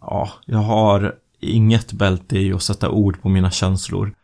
ja, 0.00 0.30
jag 0.46 0.58
har 0.58 1.14
inget 1.40 1.92
bälte 1.92 2.38
i 2.38 2.52
att 2.52 2.62
sätta 2.62 2.90
ord 2.90 3.22
på 3.22 3.28
mina 3.28 3.50
känslor. 3.50 4.14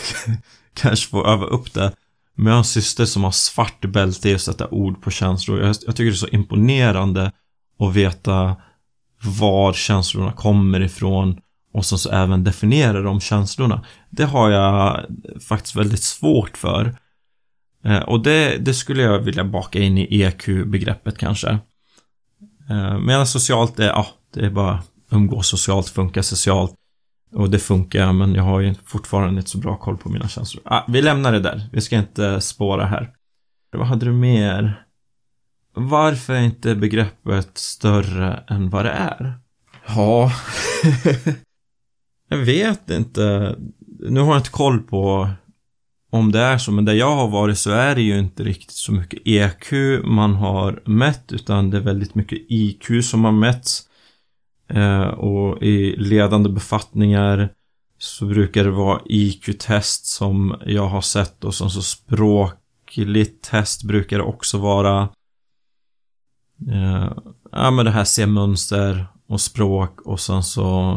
Kanske 0.74 1.10
få 1.10 1.26
öva 1.26 1.44
upp 1.44 1.74
det. 1.74 1.92
Men 2.34 2.46
jag 2.46 2.52
har 2.52 2.58
en 2.58 2.64
syster 2.64 3.04
som 3.04 3.24
har 3.24 3.30
svart 3.30 3.84
bälte 3.84 4.30
i 4.30 4.34
att 4.34 4.40
sätta 4.40 4.68
ord 4.68 5.02
på 5.02 5.10
känslor. 5.10 5.60
Jag, 5.60 5.76
jag 5.86 5.96
tycker 5.96 6.04
det 6.10 6.14
är 6.14 6.14
så 6.14 6.28
imponerande 6.28 7.32
att 7.78 7.94
veta 7.94 8.56
var 9.22 9.72
känslorna 9.72 10.32
kommer 10.32 10.80
ifrån 10.80 11.40
och 11.72 11.86
sen 11.86 11.98
så 11.98 12.10
även 12.10 12.44
definiera 12.44 13.00
de 13.00 13.20
känslorna. 13.20 13.84
Det 14.10 14.24
har 14.24 14.50
jag 14.50 15.04
faktiskt 15.48 15.76
väldigt 15.76 16.02
svårt 16.02 16.56
för. 16.56 16.96
Eh, 17.84 17.98
och 17.98 18.22
det, 18.22 18.56
det 18.56 18.74
skulle 18.74 19.02
jag 19.02 19.18
vilja 19.18 19.44
baka 19.44 19.78
in 19.78 19.98
i 19.98 20.22
EQ-begreppet 20.22 21.18
kanske. 21.18 21.58
Eh, 22.70 22.98
medan 22.98 23.26
socialt 23.26 23.78
är, 23.78 23.86
ja, 23.86 24.06
det 24.34 24.46
är 24.46 24.50
bara 24.50 24.82
umgås 25.10 25.48
socialt, 25.48 25.88
funka 25.88 26.22
socialt. 26.22 26.74
Och 27.34 27.50
det 27.50 27.58
funkar, 27.58 28.12
men 28.12 28.34
jag 28.34 28.42
har 28.42 28.60
ju 28.60 28.74
fortfarande 28.84 29.38
inte 29.38 29.50
så 29.50 29.58
bra 29.58 29.76
koll 29.76 29.96
på 29.96 30.08
mina 30.08 30.28
känslor. 30.28 30.62
Ah, 30.66 30.82
vi 30.88 31.02
lämnar 31.02 31.32
det 31.32 31.40
där. 31.40 31.68
Vi 31.72 31.80
ska 31.80 31.96
inte 31.96 32.40
spåra 32.40 32.86
här. 32.86 33.10
Vad 33.72 33.86
hade 33.86 34.06
du 34.06 34.12
mer? 34.12 34.84
Varför 35.74 36.34
är 36.34 36.42
inte 36.42 36.74
begreppet 36.74 37.58
större 37.58 38.44
än 38.48 38.70
vad 38.70 38.84
det 38.84 38.90
är? 38.90 39.34
Ja... 39.86 40.32
jag 42.28 42.38
vet 42.38 42.90
inte. 42.90 43.56
Nu 43.98 44.20
har 44.20 44.28
jag 44.28 44.38
inte 44.38 44.50
koll 44.50 44.78
på 44.78 45.28
om 46.10 46.32
det 46.32 46.40
är 46.40 46.58
så, 46.58 46.72
men 46.72 46.84
där 46.84 46.92
jag 46.92 47.16
har 47.16 47.28
varit 47.28 47.58
så 47.58 47.70
är 47.70 47.94
det 47.94 48.02
ju 48.02 48.18
inte 48.18 48.44
riktigt 48.44 48.76
så 48.76 48.92
mycket 48.92 49.20
EQ 49.24 49.72
man 50.04 50.34
har 50.34 50.82
mätt, 50.84 51.32
utan 51.32 51.70
det 51.70 51.76
är 51.76 51.80
väldigt 51.80 52.14
mycket 52.14 52.38
IQ 52.48 53.04
som 53.04 53.24
har 53.24 53.32
mätts. 53.32 53.88
Eh, 54.68 55.06
och 55.06 55.62
i 55.62 55.96
ledande 55.96 56.48
befattningar 56.48 57.48
så 57.98 58.26
brukar 58.26 58.64
det 58.64 58.70
vara 58.70 59.00
IQ-test 59.04 60.06
som 60.06 60.56
jag 60.66 60.88
har 60.88 61.00
sett 61.00 61.44
och 61.44 61.54
som 61.54 61.70
så 61.70 61.82
språkligt 61.82 63.42
test 63.42 63.84
brukar 63.84 64.18
det 64.18 64.24
också 64.24 64.58
vara. 64.58 65.08
Eh, 66.70 67.12
ja 67.52 67.70
men 67.70 67.84
det 67.84 67.90
här 67.90 68.04
se 68.04 68.26
mönster 68.26 69.06
och 69.26 69.40
språk 69.40 70.00
och 70.00 70.20
sen 70.20 70.42
så 70.42 70.96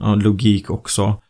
ja, 0.00 0.14
logik 0.14 0.70
också. 0.70 1.22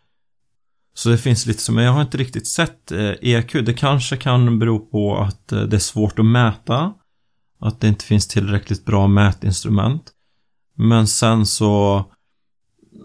Så 0.94 1.08
det 1.08 1.18
finns 1.18 1.46
lite 1.46 1.62
som, 1.62 1.74
men 1.74 1.84
jag 1.84 1.92
har 1.92 2.02
inte 2.02 2.18
riktigt 2.18 2.46
sett 2.46 2.92
eh, 2.92 3.12
EQ. 3.20 3.52
Det 3.52 3.74
kanske 3.74 4.16
kan 4.16 4.58
bero 4.58 4.78
på 4.78 5.16
att 5.16 5.52
eh, 5.52 5.62
det 5.62 5.76
är 5.76 5.80
svårt 5.80 6.18
att 6.18 6.26
mäta. 6.26 6.92
Att 7.58 7.80
det 7.80 7.88
inte 7.88 8.04
finns 8.04 8.28
tillräckligt 8.28 8.84
bra 8.84 9.06
mätinstrument. 9.06 10.12
Men 10.74 11.06
sen 11.06 11.46
så 11.46 12.04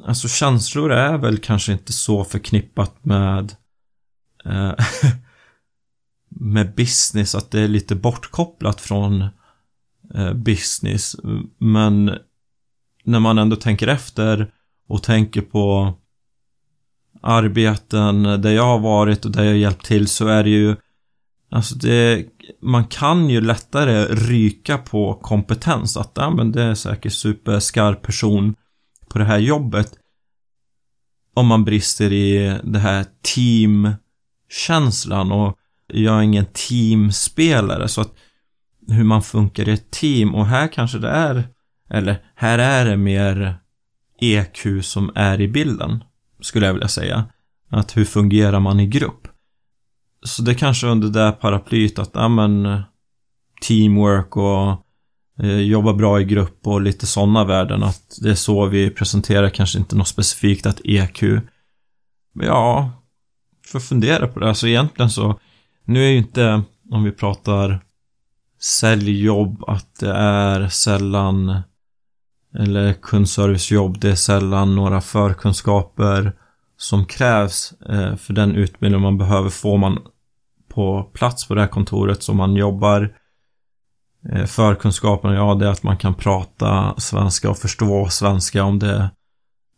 Alltså 0.06 0.27
känslor 0.27 0.91
är 0.91 1.17
väl 1.17 1.38
kanske 1.38 1.71
inte 1.71 1.93
så 1.93 2.23
förknippat 2.23 3.06
med 3.06 3.56
eh, 4.45 4.73
med 6.30 6.75
business, 6.75 7.36
att 7.36 7.51
det 7.51 7.60
är 7.60 7.67
lite 7.67 7.95
bortkopplat 7.95 8.82
från 8.82 9.21
eh, 10.13 10.34
business. 10.34 11.15
Men 11.58 12.17
när 13.03 13.19
man 13.19 13.38
ändå 13.38 13.56
tänker 13.56 13.88
efter 13.88 14.51
och 14.88 15.03
tänker 15.03 15.41
på 15.41 15.93
arbeten 17.21 18.23
där 18.23 18.51
jag 18.51 18.65
har 18.65 18.80
varit 18.80 19.25
och 19.25 19.32
där 19.32 19.43
jag 19.43 19.51
har 19.51 19.58
hjälpt 19.58 19.86
till 19.86 20.08
så 20.08 20.27
är 20.27 20.43
det 20.43 20.49
ju 20.49 20.75
Alltså 21.49 21.75
det, 21.75 22.25
man 22.62 22.86
kan 22.86 23.29
ju 23.29 23.41
lättare 23.41 24.05
ryka 24.05 24.77
på 24.77 25.13
kompetens 25.13 25.97
att 25.97 26.12
ja, 26.15 26.29
men 26.29 26.51
det 26.51 26.63
är 26.63 26.75
säkert 26.75 27.13
superskarp 27.13 28.01
person 28.01 28.55
på 29.10 29.19
det 29.19 29.25
här 29.25 29.38
jobbet. 29.38 29.93
Om 31.33 31.47
man 31.47 31.65
brister 31.65 32.13
i 32.13 32.60
det 32.63 32.79
här 32.79 33.05
teamkänslan 33.21 35.31
och 35.31 35.57
jag 35.88 36.17
är 36.17 36.21
ingen 36.21 36.45
teamspelare 36.45 37.88
så 37.88 38.01
att 38.01 38.13
hur 38.88 39.03
man 39.03 39.23
funkar 39.23 39.69
i 39.69 39.71
ett 39.71 39.91
team 39.91 40.36
och 40.36 40.45
här 40.45 40.67
kanske 40.67 40.97
det 40.97 41.10
är 41.10 41.43
eller 41.89 42.23
här 42.36 42.60
är 42.60 42.86
det 42.86 42.97
mer 42.97 43.57
EQ 44.19 44.67
som 44.81 45.12
är 45.15 45.41
i 45.41 45.47
bilden, 45.47 46.03
skulle 46.41 46.65
jag 46.65 46.73
vilja 46.73 46.88
säga. 46.88 47.25
Att 47.69 47.97
hur 47.97 48.05
fungerar 48.05 48.60
man 48.60 48.79
i 48.79 48.88
grupp? 48.88 49.27
Så 50.23 50.41
det 50.41 50.51
är 50.51 50.56
kanske 50.56 50.88
under 50.88 51.08
det 51.08 51.32
paraplyet 51.32 51.99
att, 51.99 52.12
ja 52.13 52.27
men, 52.27 52.65
eh, 52.65 52.82
teamwork 53.62 54.38
och 54.38 54.84
eh, 55.39 55.60
jobba 55.60 55.93
bra 55.93 56.21
i 56.21 56.23
grupp 56.23 56.67
och 56.67 56.82
lite 56.82 57.06
sådana 57.08 57.43
värden. 57.43 57.84
Att 57.84 58.17
det 58.21 58.30
är 58.30 58.36
så 58.36 58.65
vi 58.65 58.89
presenterar, 58.89 59.49
kanske 59.49 59.80
inte 59.80 59.95
något 59.95 60.08
specifikt 60.08 60.65
att 60.65 60.82
EQ. 60.84 61.23
Ja, 62.34 62.91
för 63.65 63.80
fundera 63.80 64.27
på 64.27 64.39
det. 64.39 64.49
Alltså 64.49 64.67
egentligen 64.67 65.10
så, 65.10 65.39
nu 65.86 66.06
är 66.06 66.10
ju 66.10 66.17
inte, 66.17 66.62
om 66.91 67.03
vi 67.03 67.12
pratar 67.12 67.80
säljjobb, 68.62 69.63
att 69.67 69.99
det 69.99 70.13
är 70.13 70.67
sällan 70.67 71.62
eller 72.56 72.93
kundservicejobb, 72.93 73.99
det 73.99 74.10
är 74.10 74.15
sällan 74.15 74.75
några 74.75 75.01
förkunskaper 75.01 76.34
som 76.77 77.05
krävs 77.05 77.73
eh, 77.89 78.15
för 78.15 78.33
den 78.33 78.55
utbildning 78.55 79.01
man 79.01 79.17
behöver 79.17 79.49
får 79.49 79.77
man 79.77 79.99
på 80.67 81.03
plats 81.03 81.47
på 81.47 81.55
det 81.55 81.61
här 81.61 81.67
kontoret 81.67 82.23
som 82.23 82.37
man 82.37 82.55
jobbar. 82.55 83.15
Eh, 84.29 84.45
Förkunskaperna, 84.45 85.35
ja 85.35 85.55
det 85.55 85.67
är 85.67 85.71
att 85.71 85.83
man 85.83 85.97
kan 85.97 86.13
prata 86.13 86.95
svenska 86.97 87.49
och 87.49 87.57
förstå 87.57 88.09
svenska 88.09 88.63
om 88.63 88.79
det 88.79 89.11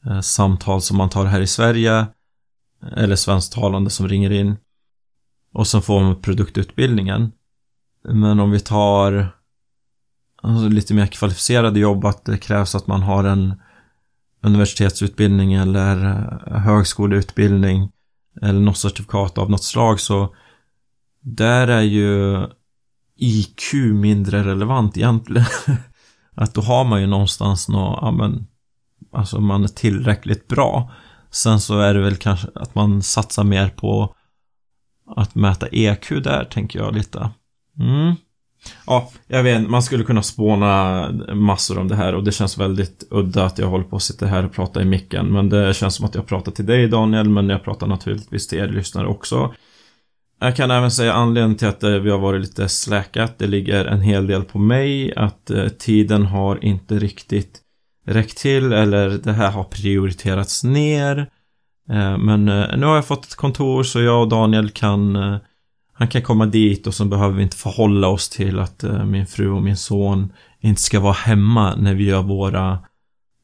är 0.05 0.21
samtal 0.21 0.81
som 0.81 0.97
man 0.97 1.09
tar 1.09 1.25
här 1.25 1.41
i 1.41 1.47
Sverige 1.47 2.07
eller 2.95 3.15
svensktalande 3.15 3.89
som 3.89 4.07
ringer 4.07 4.31
in. 4.31 4.57
Och 5.53 5.67
sen 5.67 5.81
får 5.81 6.01
man 6.01 6.21
produktutbildningen. 6.21 7.31
Men 8.03 8.39
om 8.39 8.51
vi 8.51 8.59
tar 8.59 9.27
alltså, 10.41 10.67
lite 10.67 10.93
mer 10.93 11.07
kvalificerade 11.07 11.79
jobb, 11.79 12.05
att 12.05 12.25
det 12.25 12.38
krävs 12.38 12.75
att 12.75 12.88
man 12.88 13.01
har 13.01 13.23
en 13.23 13.62
universitetsutbildning 14.41 15.54
eller 15.54 16.06
eh, 16.06 16.58
högskoleutbildning 16.58 17.91
eller 18.41 18.60
något 18.60 18.78
certifikat 18.78 19.38
av 19.38 19.49
något 19.49 19.63
slag 19.63 19.99
så 19.99 20.36
där 21.21 21.67
är 21.67 21.82
ju 21.82 22.38
IQ 23.15 23.73
mindre 23.93 24.43
relevant 24.43 24.97
egentligen. 24.97 25.47
att 26.36 26.54
då 26.54 26.62
har 26.62 26.86
man 26.86 27.02
ju 27.02 27.08
någonstans 27.08 27.69
något, 27.69 27.99
ja 28.02 28.12
men, 28.12 28.47
alltså 29.12 29.39
man 29.39 29.63
är 29.63 29.67
tillräckligt 29.67 30.47
bra. 30.47 30.91
Sen 31.32 31.60
så 31.60 31.80
är 31.80 31.93
det 31.93 32.02
väl 32.02 32.15
kanske 32.15 32.47
att 32.56 32.75
man 32.75 33.02
satsar 33.02 33.43
mer 33.43 33.69
på 33.69 34.15
att 35.15 35.36
mäta 35.36 35.67
EQ 35.67 36.10
där, 36.10 36.45
tänker 36.45 36.80
jag 36.80 36.95
lite. 36.95 37.30
Mm. 37.80 38.15
Ja, 38.86 39.12
jag 39.28 39.43
vet 39.43 39.69
man 39.69 39.84
skulle 39.84 40.04
kunna 40.04 40.24
spåna 40.24 41.12
massor 41.34 41.78
om 41.80 41.88
det 41.88 41.95
här 41.95 42.15
och 42.15 42.24
det 42.24 42.32
känns 42.32 42.58
väldigt 42.58 43.08
udda 43.10 43.45
att 43.45 43.58
jag 43.58 43.67
håller 43.67 43.86
på 43.86 43.95
att 43.95 44.04
sitta 44.04 44.26
här 44.26 44.45
och 44.45 44.52
prata 44.52 44.82
i 44.82 44.86
micken. 44.86 45.26
Men 45.26 45.50
det 45.50 45.74
känns 45.74 45.95
som 45.95 46.06
att 46.06 46.15
jag 46.15 46.28
pratar 46.28 46.52
till 46.52 46.65
dig 46.65 46.88
Daniel, 46.88 47.30
men 47.30 47.50
jag 47.50 47.63
pratar 47.63 47.88
naturligtvis 47.88 48.48
till 48.48 48.60
er 48.60 48.67
lyssnare 48.67 49.08
också. 49.08 49.54
Jag 50.39 50.56
kan 50.56 50.72
även 50.72 50.91
säga 50.91 51.13
anledningen 51.13 51.58
till 51.58 51.67
att 51.67 51.84
eh, 51.84 51.91
vi 51.91 52.10
har 52.10 52.19
varit 52.19 52.41
lite 52.41 52.69
släkat. 52.69 53.39
Det 53.39 53.48
ligger 53.48 53.86
en 53.86 54.02
hel 54.02 54.28
del 54.28 54.43
på 54.43 54.60
mig. 54.60 55.13
Att 55.15 55.50
eh, 55.50 55.67
tiden 55.67 56.26
har 56.26 56.65
inte 56.65 57.00
riktigt 57.00 57.60
räckt 58.06 58.38
till 58.38 58.74
eller 58.74 59.10
det 59.10 59.34
här 59.34 59.52
har 59.52 59.63
prioriterats 59.63 60.63
ner. 60.63 61.17
Eh, 61.89 62.17
men 62.17 62.45
nu 62.80 62.86
har 62.86 62.95
jag 62.95 63.06
fått 63.06 63.26
ett 63.26 63.36
kontor 63.36 63.84
så 63.84 64.02
jag 64.02 64.22
och 64.22 64.30
Daniel 64.30 64.69
kan 64.69 65.17
han 65.99 66.07
kan 66.07 66.21
komma 66.21 66.45
dit 66.45 66.88
och 66.88 66.93
så 66.93 67.05
behöver 67.05 67.35
vi 67.35 67.43
inte 67.43 67.57
förhålla 67.57 68.07
oss 68.07 68.29
till 68.29 68.59
att 68.59 68.83
eh, 68.83 69.05
min 69.05 69.27
fru 69.27 69.49
och 69.51 69.63
min 69.63 69.77
son 69.77 70.33
inte 70.59 70.81
ska 70.81 70.99
vara 70.99 71.13
hemma 71.13 71.75
när 71.75 71.93
vi 71.93 72.03
gör 72.03 72.21
våra 72.21 72.79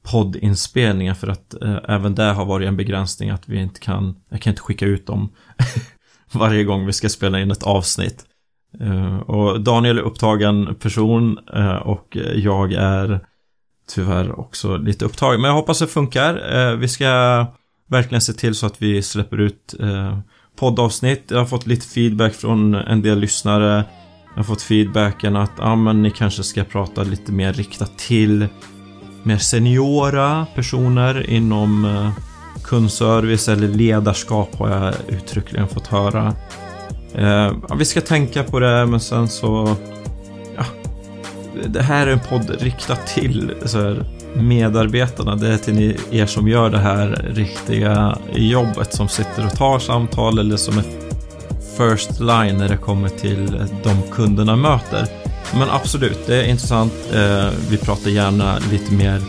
poddinspelningar 0.03 1.13
för 1.13 1.27
att 1.27 1.61
eh, 1.61 1.77
även 1.87 2.15
där 2.15 2.33
har 2.33 2.45
varit 2.45 2.67
en 2.67 2.77
begränsning 2.77 3.29
att 3.29 3.49
vi 3.49 3.61
inte 3.61 3.79
kan, 3.79 4.15
jag 4.29 4.41
kan 4.41 4.51
inte 4.51 4.61
skicka 4.61 4.85
ut 4.85 5.07
dem 5.07 5.29
varje 6.31 6.63
gång 6.63 6.85
vi 6.85 6.93
ska 6.93 7.09
spela 7.09 7.39
in 7.39 7.51
ett 7.51 7.63
avsnitt. 7.63 8.25
Eh, 8.79 9.17
och 9.17 9.61
Daniel 9.61 9.97
är 9.97 10.01
upptagen 10.01 10.75
person 10.75 11.39
eh, 11.53 11.75
och 11.75 12.17
jag 12.35 12.73
är 12.73 13.19
tyvärr 13.89 14.39
också 14.39 14.77
lite 14.77 15.05
upptagen. 15.05 15.41
Men 15.41 15.47
jag 15.47 15.55
hoppas 15.55 15.79
det 15.79 15.87
funkar. 15.87 16.55
Eh, 16.57 16.75
vi 16.75 16.87
ska 16.87 17.45
verkligen 17.87 18.21
se 18.21 18.33
till 18.33 18.55
så 18.55 18.65
att 18.65 18.81
vi 18.81 19.01
släpper 19.01 19.37
ut 19.37 19.75
poddavsnitt. 20.55 21.23
Jag 21.27 21.37
har 21.37 21.45
fått 21.45 21.67
lite 21.67 21.87
feedback 21.87 22.33
från 22.33 22.75
en 22.75 23.01
del 23.01 23.19
lyssnare. 23.19 23.83
Jag 24.29 24.39
har 24.39 24.43
fått 24.43 24.61
feedbacken 24.61 25.35
att 25.35 25.59
ah, 25.59 25.75
men 25.75 26.01
ni 26.01 26.11
kanske 26.11 26.43
ska 26.43 26.63
prata 26.63 27.03
lite 27.03 27.31
mer 27.31 27.53
riktat 27.53 27.97
till 27.97 28.47
mer 29.23 29.37
seniora 29.37 30.47
personer 30.55 31.29
inom 31.29 31.85
eh, 31.85 32.11
kundservice 32.63 33.49
eller 33.49 33.67
ledarskap 33.67 34.55
har 34.55 34.69
jag 34.69 34.93
uttryckligen 35.07 35.67
fått 35.67 35.87
höra. 35.87 36.33
Eh, 37.15 37.53
vi 37.77 37.85
ska 37.85 38.01
tänka 38.01 38.43
på 38.43 38.59
det, 38.59 38.85
men 38.85 38.99
sen 38.99 39.27
så... 39.27 39.75
Ja, 40.57 40.65
det 41.67 41.81
här 41.81 42.07
är 42.07 42.11
en 42.11 42.19
podd 42.19 42.61
riktad 42.61 42.95
till 42.95 43.53
så 43.65 43.81
här, 43.81 44.05
medarbetarna. 44.35 45.35
Det 45.35 45.47
är 45.47 45.57
till 45.57 45.97
er 46.11 46.25
som 46.25 46.47
gör 46.47 46.69
det 46.69 46.77
här 46.77 47.25
riktiga 47.33 48.17
jobbet, 48.33 48.93
som 48.93 49.07
sitter 49.07 49.45
och 49.45 49.51
tar 49.51 49.79
samtal 49.79 50.39
eller 50.39 50.57
som 50.57 50.77
är 50.77 50.83
first 51.77 52.19
line 52.19 52.57
när 52.57 52.69
det 52.69 52.77
kommer 52.77 53.09
till 53.09 53.61
de 53.83 54.01
kunderna 54.11 54.55
möter. 54.55 55.07
Men 55.53 55.69
absolut, 55.69 56.27
det 56.27 56.35
är 56.35 56.49
intressant. 56.49 56.93
Eh, 57.13 57.49
vi 57.69 57.77
pratar 57.77 58.09
gärna 58.09 58.57
lite 58.71 58.93
mer 58.93 59.21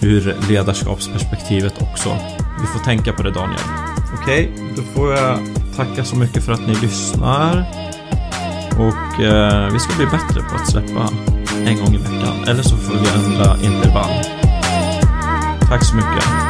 ur 0.00 0.36
ledarskapsperspektivet 0.48 1.82
också. 1.82 2.16
Vi 2.60 2.66
får 2.66 2.84
tänka 2.84 3.12
på 3.12 3.22
det 3.22 3.30
Daniel. 3.30 3.60
Okej, 4.22 4.50
okay, 4.54 4.66
då 4.76 4.82
får 4.82 5.12
jag 5.12 5.38
tacka 5.76 6.04
så 6.04 6.16
mycket 6.16 6.44
för 6.44 6.52
att 6.52 6.66
ni 6.66 6.74
lyssnar. 6.74 7.64
Och 8.72 9.22
eh, 9.24 9.72
vi 9.72 9.78
ska 9.78 9.96
bli 9.96 10.06
bättre 10.06 10.40
på 10.40 10.56
att 10.56 10.70
släppa 10.70 11.08
en 11.66 11.78
gång 11.78 11.94
i 11.94 11.98
veckan. 11.98 12.44
Eller 12.48 12.62
så 12.62 12.76
får 12.76 12.94
vi 12.94 13.08
ändra 13.24 13.56
intervall. 13.62 14.37
Tack 15.68 15.84
så 15.84 15.94
mycket. 15.96 16.47